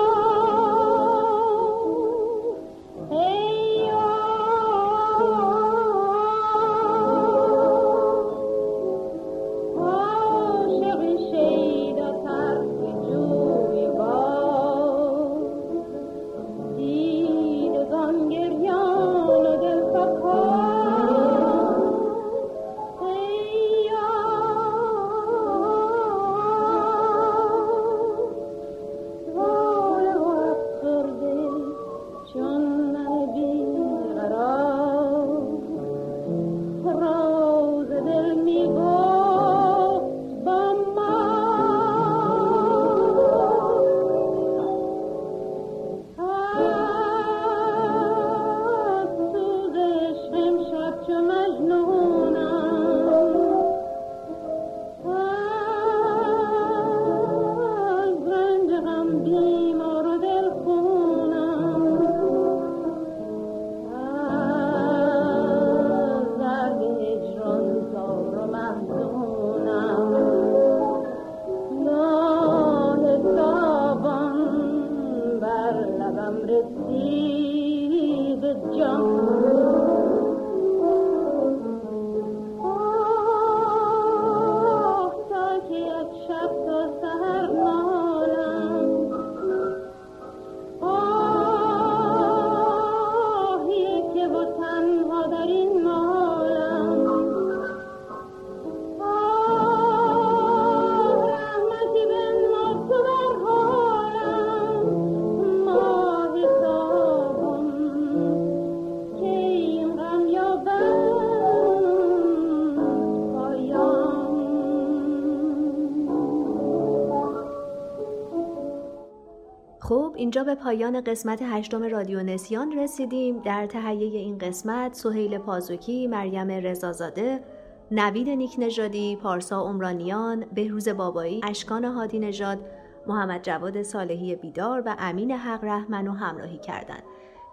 [120.29, 126.51] اینجا به پایان قسمت هشتم رادیو نسیان رسیدیم در تهیه این قسمت سهیل پازوکی، مریم
[126.51, 127.43] رزازاده،
[127.91, 132.59] نوید نیک نژادی، پارسا عمرانیان، بهروز بابایی، اشکان هادی نژاد،
[133.07, 137.03] محمد جواد صالحی بیدار و امین حق رحمن و همراهی کردند.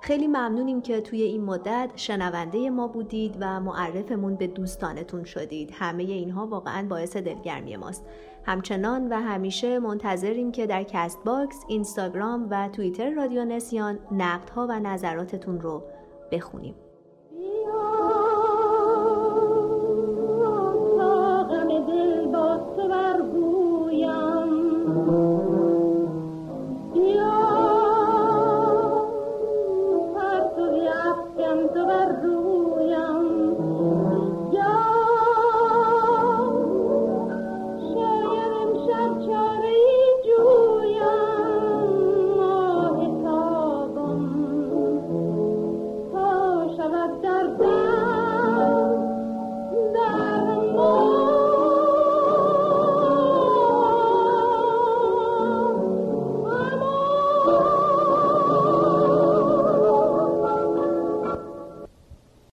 [0.01, 5.70] خیلی ممنونیم که توی این مدت شنونده ما بودید و معرفمون به دوستانتون شدید.
[5.72, 8.05] همه اینها واقعا باعث دلگرمی ماست.
[8.44, 15.61] همچنان و همیشه منتظریم که در Castbox، اینستاگرام و توییتر رادیو نسیان نقدها و نظراتتون
[15.61, 15.82] رو
[16.32, 16.74] بخونیم.